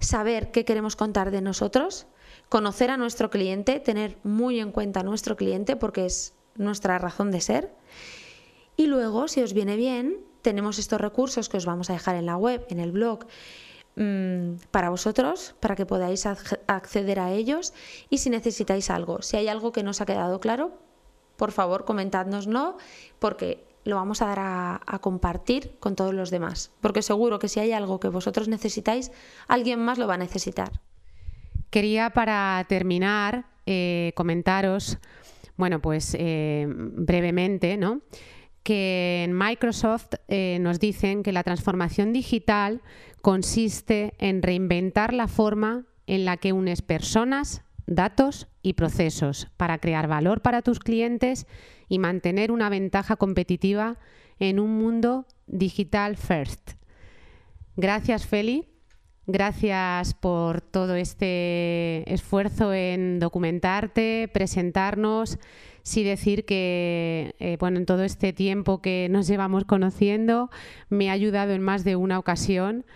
saber 0.00 0.50
qué 0.50 0.64
queremos 0.64 0.96
contar 0.96 1.30
de 1.30 1.40
nosotros, 1.40 2.06
conocer 2.48 2.90
a 2.90 2.96
nuestro 2.96 3.30
cliente, 3.30 3.80
tener 3.80 4.18
muy 4.24 4.60
en 4.60 4.72
cuenta 4.72 5.00
a 5.00 5.04
nuestro 5.04 5.36
cliente 5.36 5.76
porque 5.76 6.06
es 6.06 6.34
nuestra 6.56 6.98
razón 6.98 7.30
de 7.30 7.40
ser. 7.40 7.74
Y 8.76 8.86
luego, 8.86 9.28
si 9.28 9.42
os 9.42 9.54
viene 9.54 9.76
bien, 9.76 10.18
tenemos 10.42 10.78
estos 10.78 11.00
recursos 11.00 11.48
que 11.48 11.56
os 11.56 11.66
vamos 11.66 11.90
a 11.90 11.94
dejar 11.94 12.16
en 12.16 12.26
la 12.26 12.36
web, 12.36 12.66
en 12.68 12.80
el 12.80 12.92
blog, 12.92 13.26
mm, 13.98 14.68
para 14.70 14.90
vosotros, 14.90 15.54
para 15.60 15.76
que 15.76 15.84
podáis 15.84 16.24
acceder 16.24 17.20
a 17.20 17.32
ellos. 17.32 17.74
Y 18.08 18.18
si 18.18 18.30
necesitáis 18.30 18.90
algo, 18.90 19.22
si 19.22 19.36
hay 19.36 19.48
algo 19.48 19.72
que 19.72 19.82
no 19.82 19.90
os 19.90 20.00
ha 20.00 20.06
quedado 20.06 20.40
claro, 20.40 20.78
por 21.36 21.52
favor, 21.52 21.84
comentádnoslo, 21.84 22.78
porque 23.18 23.64
lo 23.84 23.96
vamos 23.96 24.22
a 24.22 24.26
dar 24.26 24.38
a, 24.40 24.98
compartir 25.00 25.76
con 25.80 25.96
todos 25.96 26.14
los 26.14 26.30
demás. 26.30 26.72
Porque 26.80 27.02
seguro 27.02 27.38
que 27.38 27.48
si 27.48 27.60
hay 27.60 27.72
algo 27.72 28.00
que 28.00 28.08
vosotros 28.08 28.48
necesitáis, 28.48 29.10
alguien 29.46 29.80
más 29.80 29.98
lo 29.98 30.06
va 30.06 30.14
a 30.14 30.18
necesitar. 30.18 30.80
Quería 31.70 32.10
para 32.10 32.64
terminar 32.68 33.46
eh, 33.66 34.12
comentaros, 34.14 34.98
bueno, 35.56 35.80
pues 35.80 36.16
eh, 36.18 36.66
brevemente, 36.68 37.76
¿no? 37.76 38.00
que 38.68 39.24
en 39.24 39.32
Microsoft 39.32 40.14
eh, 40.28 40.58
nos 40.60 40.78
dicen 40.78 41.22
que 41.22 41.32
la 41.32 41.42
transformación 41.42 42.12
digital 42.12 42.82
consiste 43.20 44.14
en 44.18 44.42
reinventar 44.42 45.12
la 45.12 45.28
forma 45.28 45.86
en 46.06 46.24
la 46.24 46.36
que 46.36 46.52
unes 46.52 46.82
personas, 46.82 47.62
datos 47.86 48.48
y 48.62 48.74
procesos 48.74 49.48
para 49.56 49.78
crear 49.78 50.08
valor 50.08 50.40
para 50.40 50.62
tus 50.62 50.78
clientes 50.78 51.46
y 51.88 51.98
mantener 51.98 52.50
una 52.52 52.68
ventaja 52.68 53.16
competitiva 53.16 53.98
en 54.38 54.60
un 54.60 54.78
mundo 54.78 55.26
digital 55.46 56.16
first. 56.16 56.72
Gracias, 57.76 58.26
Feli. 58.26 58.66
Gracias 59.30 60.14
por 60.14 60.62
todo 60.62 60.94
este 60.94 62.10
esfuerzo 62.10 62.72
en 62.72 63.18
documentarte, 63.18 64.30
presentarnos 64.32 65.38
sí 65.82 66.02
decir 66.02 66.46
que, 66.46 67.34
eh, 67.38 67.58
bueno, 67.60 67.76
en 67.76 67.84
todo 67.84 68.04
este 68.04 68.32
tiempo 68.32 68.80
que 68.80 69.08
nos 69.10 69.26
llevamos 69.26 69.64
conociendo, 69.64 70.48
me 70.88 71.10
ha 71.10 71.12
ayudado 71.12 71.52
en 71.52 71.60
más 71.60 71.84
de 71.84 71.96
una 71.96 72.18
ocasión. 72.18 72.86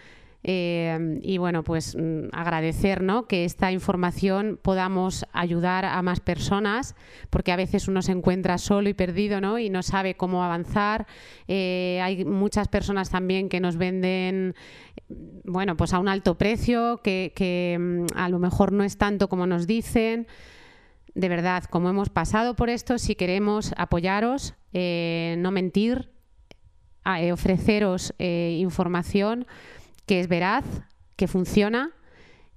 Eh, 0.45 1.20
y 1.22 1.38
bueno, 1.38 1.62
pues 1.62 1.97
mm, 1.97 2.28
agradecer 2.32 3.03
¿no? 3.03 3.26
que 3.26 3.45
esta 3.45 3.70
información 3.70 4.59
podamos 4.61 5.24
ayudar 5.32 5.84
a 5.84 6.03
más 6.03 6.20
personas, 6.20 6.97
porque 7.30 7.53
a 7.53 7.57
veces 7.57 7.86
uno 7.86 8.03
se 8.03 8.12
encuentra 8.12 8.59
solo 8.59 8.88
y 8.88 8.95
perdido 8.95 9.40
¿no? 9.40 9.59
y 9.59 9.70
no 9.70 9.82
sabe 9.82 10.14
cómo 10.14 10.43
avanzar. 10.43 11.07
Eh, 11.47 12.01
hay 12.03 12.24
muchas 12.24 12.68
personas 12.68 13.11
también 13.11 13.49
que 13.49 13.61
nos 13.61 13.76
venden 13.76 14.55
bueno, 15.45 15.76
pues 15.76 15.93
a 15.93 15.99
un 15.99 16.09
alto 16.09 16.38
precio, 16.38 17.01
que, 17.03 17.32
que 17.36 17.76
mm, 17.78 18.16
a 18.16 18.28
lo 18.28 18.38
mejor 18.38 18.72
no 18.72 18.82
es 18.82 18.99
tanto 18.99 19.28
como 19.28 19.47
nos 19.47 19.66
dicen 19.66 20.26
de 21.14 21.28
verdad, 21.28 21.64
como 21.64 21.90
hemos 21.90 22.09
pasado 22.09 22.57
por 22.57 22.70
esto, 22.70 22.97
si 22.97 23.14
queremos 23.16 23.74
apoyaros, 23.76 24.55
eh, 24.72 25.36
no 25.38 25.51
mentir, 25.51 26.11
ofreceros 27.05 28.14
información 28.18 29.47
que 30.13 30.21
es 30.21 30.29
veraz, 30.29 30.67
que 31.17 31.27
funciona 31.27 31.91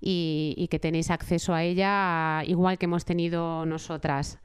y, 0.02 0.68
que 0.70 0.78
tenéis 0.78 1.10
acceso 1.10 1.54
a 1.54 1.64
ella 1.64 2.44
igual 2.46 2.78
que 2.78 2.84
hemos 2.84 3.06
tenido 3.06 3.66
nosotras. 3.66 4.40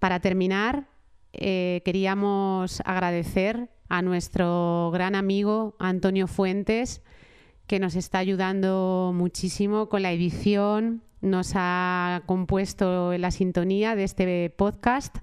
Para 0.00 0.18
terminar, 0.18 0.88
queríamos 1.30 2.82
agradecer 2.84 3.70
a 3.88 4.02
nuestro 4.02 4.90
gran 4.92 5.14
amigo 5.14 5.76
Antonio 5.78 6.26
Fuentes, 6.26 7.00
que 7.68 7.78
nos 7.78 7.94
está 7.94 8.18
ayudando 8.18 9.12
muchísimo 9.14 9.88
con 9.88 10.02
la 10.02 10.10
edición, 10.10 11.04
nos 11.20 11.52
ha 11.54 12.24
compuesto 12.26 13.16
la 13.16 13.30
sintonía 13.30 13.94
de 13.94 14.02
este 14.02 14.50
podcast 14.50 15.18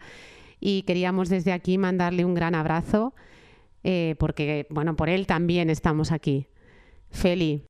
y 0.61 0.83
queríamos 0.83 1.27
desde 1.27 1.51
aquí 1.51 1.77
mandarle 1.77 2.23
un 2.23 2.33
gran 2.33 2.55
abrazo 2.55 3.13
eh, 3.83 4.15
porque, 4.19 4.67
bueno, 4.69 4.95
por 4.95 5.09
él 5.09 5.27
también 5.27 5.69
estamos 5.69 6.11
aquí. 6.11 6.47
Feli. 7.09 7.65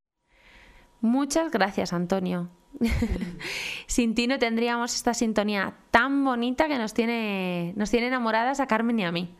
Muchas 1.01 1.51
gracias, 1.51 1.93
Antonio. 1.93 2.49
Sin 3.87 4.15
ti 4.15 4.27
no 4.27 4.37
tendríamos 4.37 4.95
esta 4.95 5.13
sintonía 5.13 5.75
tan 5.91 6.23
bonita 6.23 6.67
que 6.67 6.77
nos 6.77 6.93
tiene, 6.93 7.73
nos 7.75 7.89
tiene 7.89 8.07
enamoradas 8.07 8.59
a 8.59 8.67
Carmen 8.67 8.99
y 8.99 9.05
a 9.05 9.11
mí. 9.11 9.35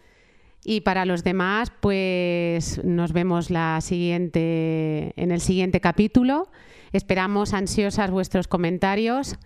Y 0.64 0.82
para 0.82 1.06
los 1.06 1.24
demás, 1.24 1.72
pues 1.80 2.84
nos 2.84 3.14
vemos 3.14 3.50
la 3.50 3.80
siguiente, 3.82 5.14
en 5.16 5.32
el 5.32 5.40
siguiente 5.40 5.80
capítulo. 5.80 6.50
Esperamos 6.92 7.54
ansiosas 7.54 8.12
vuestros 8.12 8.48
comentarios. 8.48 9.38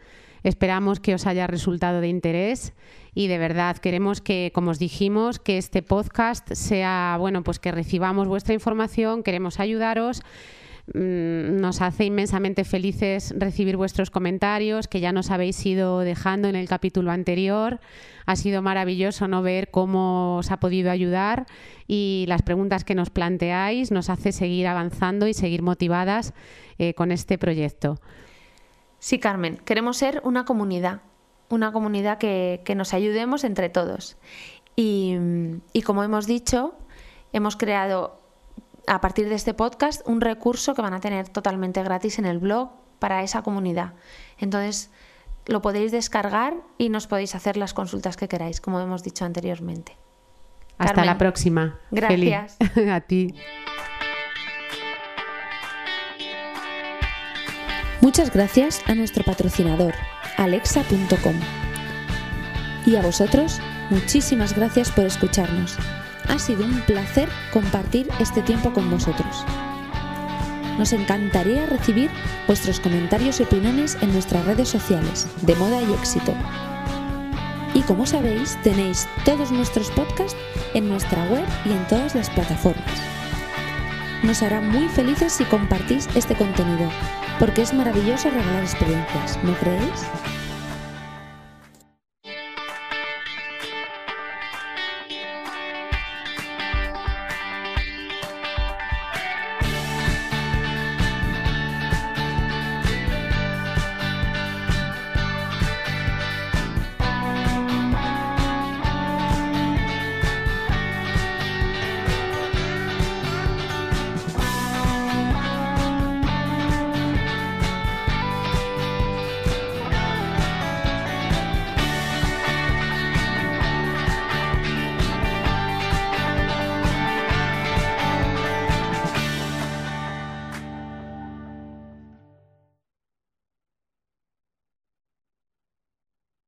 Esperamos 0.43 0.99
que 0.99 1.13
os 1.13 1.27
haya 1.27 1.47
resultado 1.47 2.01
de 2.01 2.07
interés 2.07 2.73
y 3.15 3.27
de 3.27 3.37
verdad 3.37 3.77
queremos 3.77 4.21
que, 4.21 4.51
como 4.53 4.71
os 4.71 4.79
dijimos, 4.79 5.39
que 5.39 5.57
este 5.57 5.81
podcast 5.81 6.53
sea, 6.53 7.17
bueno, 7.19 7.43
pues 7.43 7.59
que 7.59 7.71
recibamos 7.71 8.27
vuestra 8.27 8.53
información, 8.53 9.23
queremos 9.23 9.59
ayudaros. 9.59 10.21
Mm, 10.87 11.61
nos 11.61 11.81
hace 11.81 12.03
inmensamente 12.03 12.65
felices 12.65 13.33
recibir 13.37 13.77
vuestros 13.77 14.09
comentarios 14.09 14.89
que 14.89 14.99
ya 14.99 15.13
nos 15.13 15.31
habéis 15.31 15.65
ido 15.65 15.99
dejando 15.99 16.49
en 16.49 16.57
el 16.57 16.67
capítulo 16.67 17.11
anterior. 17.11 17.79
Ha 18.25 18.35
sido 18.35 18.61
maravilloso 18.61 19.29
no 19.29 19.41
ver 19.41 19.71
cómo 19.71 20.37
os 20.37 20.51
ha 20.51 20.57
podido 20.57 20.91
ayudar 20.91 21.45
y 21.87 22.25
las 22.27 22.41
preguntas 22.41 22.83
que 22.83 22.95
nos 22.95 23.09
planteáis 23.11 23.91
nos 23.91 24.09
hace 24.09 24.33
seguir 24.33 24.67
avanzando 24.67 25.27
y 25.27 25.33
seguir 25.33 25.61
motivadas 25.61 26.33
eh, 26.77 26.93
con 26.93 27.13
este 27.13 27.37
proyecto. 27.37 28.01
Sí, 28.99 29.19
Carmen, 29.19 29.57
queremos 29.63 29.97
ser 29.97 30.21
una 30.25 30.43
comunidad, 30.43 31.01
una 31.53 31.71
comunidad 31.71 32.17
que, 32.17 32.73
nos 32.75 32.93
ayudemos 32.93 33.43
entre 33.43 33.69
todos. 33.69 34.17
Y, 34.75 35.17
como 35.85 36.03
hemos 36.03 36.25
dicho, 36.25 36.73
hemos 37.31 37.55
creado 37.55 38.19
a 38.87 38.99
partir 38.99 39.29
de 39.29 39.35
este 39.35 39.53
podcast 39.53 40.01
un 40.07 40.19
recurso 40.19 40.73
que 40.73 40.81
van 40.81 40.93
a 40.93 40.99
tener 40.99 41.29
totalmente 41.29 41.81
gratis 41.83 42.19
en 42.19 42.25
el 42.25 42.39
blog 42.39 42.71
para 42.99 43.23
esa 43.23 43.43
comunidad. 43.43 43.93
Entonces, 44.39 44.89
lo 45.45 45.61
podéis 45.61 45.91
descargar 45.91 46.55
y 46.77 46.89
nos 46.89 47.07
podéis 47.07 47.35
hacer 47.35 47.55
las 47.55 47.73
consultas 47.73 48.17
que 48.17 48.27
queráis, 48.27 48.59
como 48.59 48.79
hemos 48.79 49.03
dicho 49.03 49.23
anteriormente. 49.23 49.95
Hasta 50.77 51.05
la 51.05 51.17
próxima. 51.17 51.79
Gracias. 51.91 52.57
a 52.91 53.01
ti. 53.01 53.35
Muchas 58.01 58.33
gracias 58.33 58.81
a 58.85 58.95
nuestro 58.95 59.23
patrocinador, 59.23 59.93
alexa.com. 60.37 61.35
Y 62.85 62.95
a 62.95 63.01
vosotros, 63.01 63.59
muchísimas 63.89 64.55
gracias 64.55 64.91
por 64.91 65.05
escucharnos. 65.05 65.77
Ha 66.27 66.39
sido 66.39 66.65
un 66.65 66.81
placer 66.81 67.29
compartir 67.51 68.09
este 68.19 68.41
tiempo 68.41 68.73
con 68.73 68.89
vosotros. 68.89 69.45
Nos 70.77 70.91
encantaría 70.91 71.65
recibir 71.65 72.09
vuestros 72.47 72.79
comentarios 72.79 73.39
y 73.39 73.43
opiniones 73.43 73.97
en 74.01 74.11
nuestras 74.11 74.45
redes 74.45 74.69
sociales 74.69 75.27
de 75.41 75.55
moda 75.55 75.81
y 75.81 75.93
éxito. 75.93 76.33
Y 77.73 77.81
como 77.81 78.05
sabéis, 78.05 78.57
tenéis 78.63 79.07
todos 79.25 79.51
nuestros 79.51 79.89
podcasts 79.91 80.37
en 80.73 80.89
nuestra 80.89 81.25
web 81.25 81.45
y 81.65 81.71
en 81.71 81.87
todas 81.87 82.15
las 82.15 82.29
plataformas. 82.29 83.01
Nos 84.23 84.41
hará 84.41 84.61
muy 84.61 84.87
felices 84.89 85.33
si 85.33 85.43
compartís 85.45 86.07
este 86.15 86.35
contenido 86.35 86.89
porque 87.39 87.61
es 87.61 87.73
maravilloso 87.73 88.29
regalar 88.29 88.63
experiencias, 88.63 89.39
¿no 89.43 89.53
creéis? 89.55 90.05